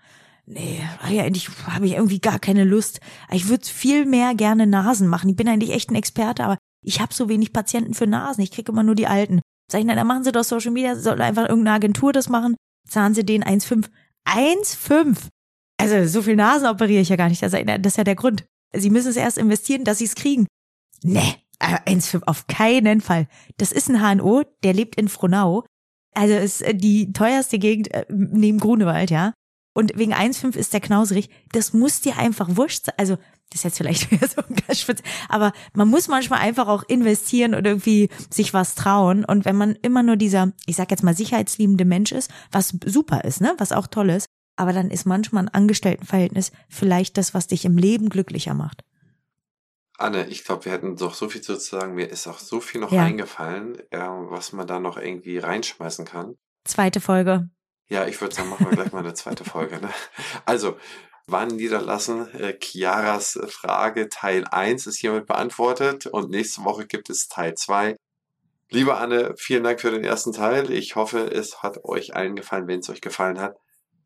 nee, 0.46 0.82
eigentlich 1.02 1.50
habe 1.68 1.86
ich 1.86 1.94
irgendwie 1.94 2.20
gar 2.20 2.40
keine 2.40 2.64
Lust. 2.64 3.00
Ich 3.32 3.48
würde 3.48 3.66
viel 3.66 4.06
mehr 4.06 4.36
gerne 4.36 4.68
Nasen 4.68 5.08
machen. 5.08 5.30
Ich 5.30 5.36
bin 5.36 5.48
eigentlich 5.48 5.72
echt 5.72 5.92
ein 5.92 5.96
Experte, 5.96 6.44
aber 6.44 6.58
ich 6.84 7.00
habe 7.00 7.14
so 7.14 7.30
wenig 7.30 7.54
Patienten 7.54 7.94
für 7.94 8.08
Nasen. 8.08 8.42
Ich 8.42 8.52
kriege 8.52 8.72
immer 8.72 8.84
nur 8.84 8.96
die 8.96 9.08
alten. 9.08 9.42
Sag 9.72 9.80
ich, 9.80 9.86
na, 9.86 9.96
dann 9.96 10.08
machen 10.08 10.24
Sie 10.24 10.32
doch 10.32 10.44
Social 10.44 10.72
Media, 10.72 10.96
soll 10.96 11.22
einfach 11.22 11.48
irgendeine 11.48 11.76
Agentur 11.76 12.12
das 12.12 12.28
machen, 12.28 12.56
zahlen 12.88 13.14
Sie 13.14 13.26
den 13.26 13.44
1,5. 13.44 13.90
1,5! 14.28 15.28
Also 15.78 16.06
so 16.08 16.22
viel 16.22 16.36
Nasen 16.36 16.68
operiere 16.68 17.02
ich 17.02 17.10
ja 17.10 17.16
gar 17.16 17.30
nicht. 17.30 17.42
Das 17.42 17.54
ist 17.54 17.98
ja 17.98 18.04
der 18.04 18.16
Grund. 18.16 18.46
Sie 18.74 18.90
müssen 18.90 19.10
es 19.10 19.18
erst 19.18 19.38
investieren, 19.38 19.84
dass 19.84 20.00
Sie 20.00 20.06
es 20.06 20.16
kriegen. 20.16 20.48
Nee, 21.04 21.36
1,5 21.60 22.24
auf 22.26 22.48
keinen 22.48 23.02
Fall. 23.02 23.28
Das 23.58 23.72
ist 23.72 23.90
ein 23.90 24.02
HNO, 24.02 24.44
der 24.64 24.74
lebt 24.74 24.96
in 24.96 25.10
Frohnau. 25.10 25.66
Also 26.14 26.34
ist 26.36 26.62
äh, 26.62 26.76
die 26.76 27.14
teuerste 27.14 27.60
Gegend 27.60 27.94
äh, 27.94 28.06
neben 28.10 28.60
Grunewald, 28.60 29.12
ja. 29.12 29.34
Und 29.74 29.98
wegen 29.98 30.14
1,5 30.14 30.58
ist 30.58 30.74
der 30.74 30.82
knauserig. 30.82 31.30
Das 31.54 31.72
muss 31.74 32.02
dir 32.02 32.18
einfach 32.18 32.58
wurscht 32.58 32.86
sein. 32.86 32.96
Also 32.98 33.18
das 33.50 33.60
ist 33.60 33.64
jetzt 33.64 33.78
vielleicht 33.78 34.12
wieder 34.12 34.28
so 34.28 34.42
ein 34.42 34.56
Gaspitz, 34.68 35.02
aber 35.30 35.54
man 35.74 35.88
muss 35.88 36.08
manchmal 36.08 36.40
einfach 36.40 36.68
auch 36.68 36.84
investieren 36.84 37.54
und 37.54 37.66
irgendwie 37.66 38.10
sich 38.30 38.54
was 38.54 38.76
trauen. 38.76 39.24
Und 39.26 39.46
wenn 39.46 39.56
man 39.56 39.76
immer 39.82 40.04
nur 40.04 40.18
dieser, 40.18 40.52
ich 40.66 40.76
sag 40.76 40.92
jetzt 40.92 41.04
mal, 41.04 41.16
sicherheitsliebende 41.16 41.86
Mensch 41.86 42.12
ist, 42.12 42.32
was 42.52 42.74
super 42.86 43.24
ist, 43.24 43.42
ne, 43.42 43.54
was 43.58 43.72
auch 43.72 43.88
toll 43.88 44.10
ist, 44.10 44.26
aber 44.56 44.74
dann 44.74 44.92
ist 44.92 45.06
manchmal 45.06 45.46
ein 45.46 45.54
Angestelltenverhältnis 45.54 46.52
vielleicht 46.70 47.18
das, 47.18 47.34
was 47.34 47.48
dich 47.48 47.66
im 47.66 47.78
Leben 47.78 48.10
glücklicher 48.10 48.54
macht. 48.54 48.84
Anne, 49.98 50.28
ich 50.28 50.44
glaube, 50.44 50.66
wir 50.66 50.72
hätten 50.72 50.96
doch 50.96 51.14
so 51.14 51.30
viel 51.30 51.42
zu 51.42 51.56
sagen. 51.56 51.94
Mir 51.94 52.10
ist 52.10 52.28
auch 52.28 52.40
so 52.40 52.60
viel 52.60 52.82
noch 52.82 52.92
ja. 52.92 53.04
eingefallen, 53.04 53.78
was 53.92 54.52
man 54.52 54.68
da 54.68 54.80
noch 54.80 54.98
irgendwie 54.98 55.38
reinschmeißen 55.38 56.06
kann. 56.06 56.38
Zweite 56.66 57.00
Folge. 57.00 57.50
Ja, 57.90 58.08
ich 58.08 58.20
würde 58.20 58.34
sagen, 58.34 58.50
machen 58.50 58.68
wir 58.68 58.76
gleich 58.76 58.92
mal 58.94 59.00
eine 59.00 59.14
zweite 59.14 59.44
Folge. 59.44 59.80
Ne? 59.80 59.90
Also, 60.46 60.78
wann 61.28 61.50
niederlassen? 61.50 62.34
Äh, 62.34 62.58
Chiaras 62.58 63.40
Frage 63.48 64.10
Teil 64.10 64.46
1 64.50 64.88
ist 64.88 64.98
hiermit 64.98 65.28
beantwortet 65.28 66.06
und 66.08 66.30
nächste 66.30 66.64
Woche 66.64 66.88
gibt 66.88 67.10
es 67.10 67.28
Teil 67.28 67.56
2. 67.56 67.96
Liebe 68.70 68.96
Anne, 68.96 69.34
vielen 69.38 69.66
Dank 69.66 69.82
für 69.82 69.92
den 69.92 70.06
ersten 70.06 70.32
Teil. 70.32 70.72
Ich 70.72 70.96
hoffe, 70.96 71.30
es 71.32 71.62
hat 71.62 71.84
euch 71.84 72.16
allen 72.16 72.36
gefallen. 72.38 72.68
Wenn 72.68 72.80
es 72.80 72.90
euch 72.90 73.02
gefallen 73.02 73.40
hat, 73.40 73.58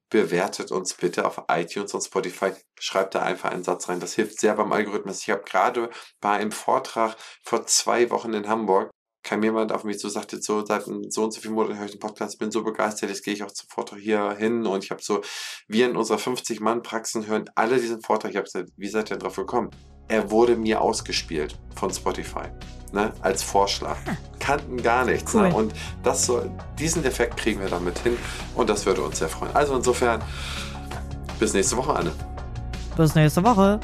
bewertet 0.10 0.72
uns 0.72 0.94
bitte 0.94 1.26
auf 1.26 1.44
iTunes 1.50 1.94
und 1.94 2.02
Spotify. 2.02 2.52
Schreibt 2.80 3.16
da 3.16 3.22
einfach 3.24 3.52
einen 3.52 3.64
Satz 3.64 3.90
rein. 3.90 4.00
Das 4.00 4.14
hilft 4.14 4.40
sehr 4.40 4.56
beim 4.56 4.72
Algorithmus. 4.72 5.22
Ich 5.22 5.30
habe 5.30 5.44
gerade 5.44 5.90
bei 6.22 6.32
einem 6.32 6.52
Vortrag 6.52 7.16
vor 7.44 7.66
zwei 7.66 8.10
Wochen 8.12 8.34
in 8.34 8.48
Hamburg 8.48 8.92
kam 9.26 9.44
jemand 9.44 9.74
auf 9.74 9.84
mich 9.84 10.00
zu, 10.00 10.08
sagte 10.08 10.42
so, 10.42 10.64
seit 10.66 10.84
so 11.10 11.24
und 11.24 11.34
so 11.34 11.42
vielen 11.42 11.56
Monaten 11.56 11.78
höre 11.78 11.86
ich 11.86 11.92
den 11.92 12.00
Podcast, 12.00 12.38
bin 12.38 12.52
so 12.52 12.64
begeistert, 12.64 13.10
jetzt 13.10 13.26
gehe 13.26 13.34
ich 13.34 13.44
auch 13.44 13.52
zum 13.52 13.68
Vortrag 13.68 14.00
hier 14.00 14.36
hin 14.38 14.66
und 14.66 14.84
ich 14.84 14.92
habe 14.92 15.02
so, 15.02 15.22
wir 15.68 15.88
in 15.90 15.98
unserer 15.98 16.20
50-Mann-Praxen 16.20 17.26
hören 17.26 17.46
alle 17.56 17.80
diesen 17.80 18.02
Vortrag. 18.02 18.32
Ich 18.32 18.38
habe 18.38 18.46
gesagt, 18.46 18.70
wie 18.78 18.88
seid 18.88 19.10
ihr 19.10 19.18
drauf 19.18 19.36
gekommen? 19.36 19.72
Er 20.08 20.30
wurde 20.30 20.56
mir 20.56 20.80
ausgespielt 20.80 21.58
von 21.76 21.92
Spotify, 21.92 22.50
ne, 22.94 23.12
als 23.22 23.42
Vorschlag. 23.42 23.98
Hm. 24.06 24.16
Kannten 24.40 24.78
gar 24.84 25.04
nichts. 25.04 25.34
Ne? 25.34 25.42
Cool. 25.42 25.50
Ne? 25.50 25.56
Und 25.56 25.74
das 26.04 26.28
so, 26.28 26.44
diesen 26.78 27.04
Effekt 27.04 27.36
kriegen 27.36 27.60
wir 27.60 27.70
damit 27.70 27.98
hin 27.98 28.16
und 28.54 28.70
das 28.70 28.86
würde 28.86 29.02
uns 29.02 29.18
sehr 29.18 29.30
freuen. 29.30 29.56
Also 29.56 29.76
insofern, 29.76 30.22
bis 31.40 31.54
nächste 31.54 31.76
Woche, 31.78 31.96
Anne. 31.96 32.12
Bis 32.96 33.16
nächste 33.16 33.44
Woche. 33.44 33.80